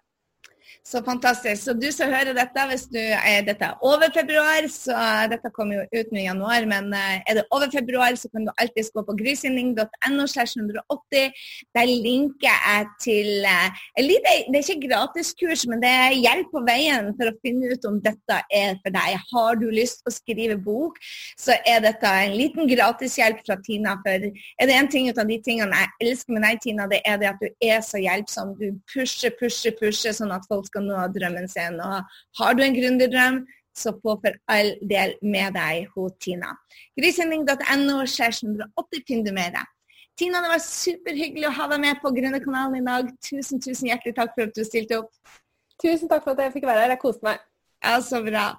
Så 0.84 1.02
fantastisk. 1.04 1.62
Så 1.62 1.74
du 1.76 1.88
som 1.92 2.10
hører 2.10 2.32
dette, 2.34 2.66
hvis 2.70 2.86
du 2.90 2.98
er 2.98 3.44
dette 3.46 3.66
er 3.66 3.84
over 3.84 4.08
februar, 4.14 4.66
så 4.72 4.96
dette 5.30 5.50
kommer 5.54 5.80
jo 5.80 6.00
ut 6.00 6.12
nå 6.12 6.20
i 6.22 6.26
januar, 6.26 6.66
men 6.70 6.88
eh, 6.96 7.20
er 7.28 7.38
det 7.38 7.44
over 7.54 7.68
februar, 7.72 8.16
så 8.18 8.30
kan 8.32 8.46
du 8.48 8.52
alltid 8.56 8.88
gå 8.94 9.04
på 9.06 9.16
grisinning.no. 9.20 10.26
Der 11.76 11.86
linker 11.86 12.56
jeg 12.56 12.86
til 13.04 13.46
eh, 13.46 13.82
lite, 14.02 14.34
Det 14.48 14.60
er 14.60 14.64
ikke 14.64 14.88
gratiskurs, 14.88 15.66
men 15.70 15.82
det 15.84 15.90
er 15.90 16.16
hjelp 16.16 16.50
på 16.54 16.64
veien 16.66 17.12
for 17.18 17.30
å 17.30 17.36
finne 17.44 17.70
ut 17.74 17.86
om 17.88 18.00
dette 18.02 18.40
er 18.50 18.80
for 18.80 18.96
deg. 18.96 19.20
Har 19.30 19.60
du 19.60 19.68
lyst 19.70 20.00
til 20.00 20.10
å 20.10 20.16
skrive 20.16 20.58
bok, 20.64 20.98
så 21.38 21.56
er 21.68 21.84
dette 21.84 22.08
en 22.24 22.36
liten 22.38 22.68
gratishjelp 22.70 23.44
fra 23.46 23.58
Tina. 23.66 23.96
For 24.04 24.26
er 24.30 24.70
det 24.70 24.76
en 24.76 24.90
ting 24.90 25.10
av 25.12 25.22
de 25.28 25.38
tingene 25.44 25.84
jeg 25.84 26.08
elsker 26.08 26.36
med 26.36 26.46
deg, 26.48 26.60
Tina, 26.64 26.88
det 26.90 27.02
er 27.06 27.20
det 27.20 27.30
at 27.30 27.40
du 27.42 27.48
er 27.70 27.80
så 27.84 28.00
hjelpsom. 28.00 28.56
Du 28.58 28.68
pusher, 28.92 29.32
pusher, 29.38 29.76
pusher, 29.78 30.16
sånn 30.16 30.34
at 30.34 30.46
folk 30.50 30.59
skal 30.68 30.86
nå 30.86 31.00
drømmen 31.14 31.48
sin. 31.50 31.80
Og 31.80 32.20
har 32.40 32.54
du 32.56 32.62
en 32.64 32.76
gründerdrøm, 32.76 33.42
så 33.76 33.92
få 34.02 34.16
for 34.20 34.36
all 34.50 34.72
del 34.90 35.14
med 35.22 35.54
deg 35.56 35.90
hos 35.94 36.16
Tina. 36.22 36.52
Grisending.no 36.98 38.00
680 38.06 39.04
finner 39.06 39.30
du 39.30 39.36
deg. 39.36 39.76
Tina, 40.20 40.42
det 40.44 40.50
var 40.52 40.60
superhyggelig 40.60 41.46
å 41.48 41.54
ha 41.56 41.68
deg 41.70 41.80
med 41.80 42.00
på 42.02 42.10
Gründerkanalen 42.12 42.82
i 42.82 42.84
dag. 42.84 43.12
Tusen, 43.24 43.62
tusen 43.62 43.88
hjertelig 43.88 44.12
takk 44.18 44.34
for 44.34 44.50
at 44.50 44.56
du 44.56 44.66
stilte 44.66 44.98
opp. 45.00 45.14
Tusen 45.80 46.10
takk 46.10 46.26
for 46.26 46.34
at 46.34 46.44
jeg 46.44 46.58
fikk 46.58 46.66
være 46.68 46.84
her. 46.84 46.92
Jeg 46.92 47.00
koste 47.00 47.24
meg. 47.24 47.40
Ja, 47.80 47.94
så 48.04 48.20
bra. 48.26 48.50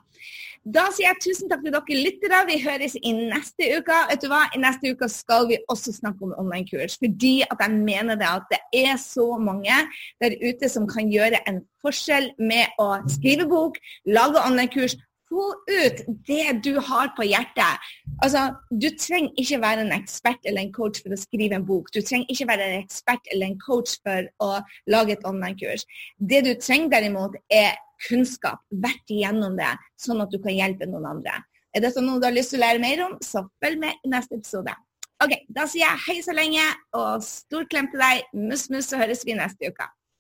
Da 0.62 0.84
sier 0.94 1.08
jeg 1.08 1.22
tusen 1.24 1.50
takk 1.50 1.64
til 1.66 1.74
dere 1.74 1.96
lyttere. 2.06 2.40
Vi 2.46 2.60
høres 2.62 2.94
i 3.02 3.12
neste 3.18 3.66
uke. 3.80 3.96
Vet 4.12 4.22
du 4.22 4.28
hva? 4.30 4.44
I 4.54 4.60
neste 4.62 4.92
uke 4.94 5.08
skal 5.10 5.48
vi 5.50 5.58
også 5.74 5.94
snakke 5.96 6.28
om 6.28 6.36
online-kurs. 6.38 7.00
Fordi 7.02 7.42
at 7.48 7.64
jeg 7.66 7.80
mener 7.80 8.20
det 8.20 8.28
at 8.30 8.46
det 8.52 8.60
er 8.84 9.00
så 9.02 9.26
mange 9.42 9.74
der 10.22 10.38
ute 10.38 10.70
som 10.70 10.86
kan 10.86 11.10
gjøre 11.10 11.42
en 11.50 11.64
forskjell 11.82 12.30
med 12.38 12.78
å 12.78 12.92
skrive 13.10 13.50
bok, 13.50 13.82
lage 14.06 14.38
online-kurs. 14.38 15.00
Få 15.32 15.46
ut 15.72 16.02
det 16.28 16.48
du 16.66 16.74
har 16.84 17.14
på 17.16 17.24
hjertet. 17.24 17.92
Altså, 18.22 18.50
Du 18.70 18.90
trenger 19.00 19.32
ikke 19.40 19.62
være 19.64 19.86
en 19.86 19.94
ekspert 19.96 20.44
eller 20.46 20.66
en 20.66 20.74
coach 20.76 21.00
for 21.04 21.16
å 21.16 21.20
skrive 21.20 21.56
en 21.56 21.68
bok. 21.68 21.88
Du 21.96 22.02
trenger 22.02 22.28
ikke 22.34 22.50
være 22.50 22.68
en 22.68 22.82
ekspert 22.82 23.32
eller 23.32 23.48
en 23.48 23.62
coach 23.62 23.96
for 24.04 24.28
å 24.44 24.52
lage 24.92 25.16
et 25.16 25.24
online-kurs. 25.28 25.88
Det 26.20 26.44
du 26.46 26.52
trenger 26.60 26.92
derimot, 26.98 27.40
er 27.48 27.80
kunnskap, 28.08 28.60
vært 28.84 29.14
igjennom 29.14 29.56
det, 29.60 29.72
sånn 30.02 30.24
at 30.24 30.32
du 30.34 30.40
kan 30.42 30.56
hjelpe 30.58 30.90
noen 30.90 31.08
andre. 31.16 31.40
Er 31.72 31.86
dette 31.86 32.04
noe 32.04 32.20
du 32.20 32.28
har 32.28 32.36
lyst 32.36 32.52
til 32.52 32.60
å 32.60 32.66
lære 32.66 32.84
mer 32.84 33.04
om, 33.06 33.18
så 33.24 33.46
følg 33.64 33.80
med 33.80 34.04
i 34.04 34.12
neste 34.12 34.36
episode. 34.40 34.74
Ok, 35.22 35.36
Da 35.54 35.68
sier 35.70 35.86
jeg 35.86 36.04
hei 36.08 36.22
så 36.26 36.34
lenge, 36.34 36.64
og 36.98 37.24
stor 37.24 37.68
klem 37.70 37.88
til 37.92 38.02
deg. 38.02 38.24
Mus, 38.34 38.68
mus, 38.74 38.90
så 38.90 38.98
høres 39.00 39.22
vi 39.28 39.38
neste 39.38 39.70
uke. 39.70 39.86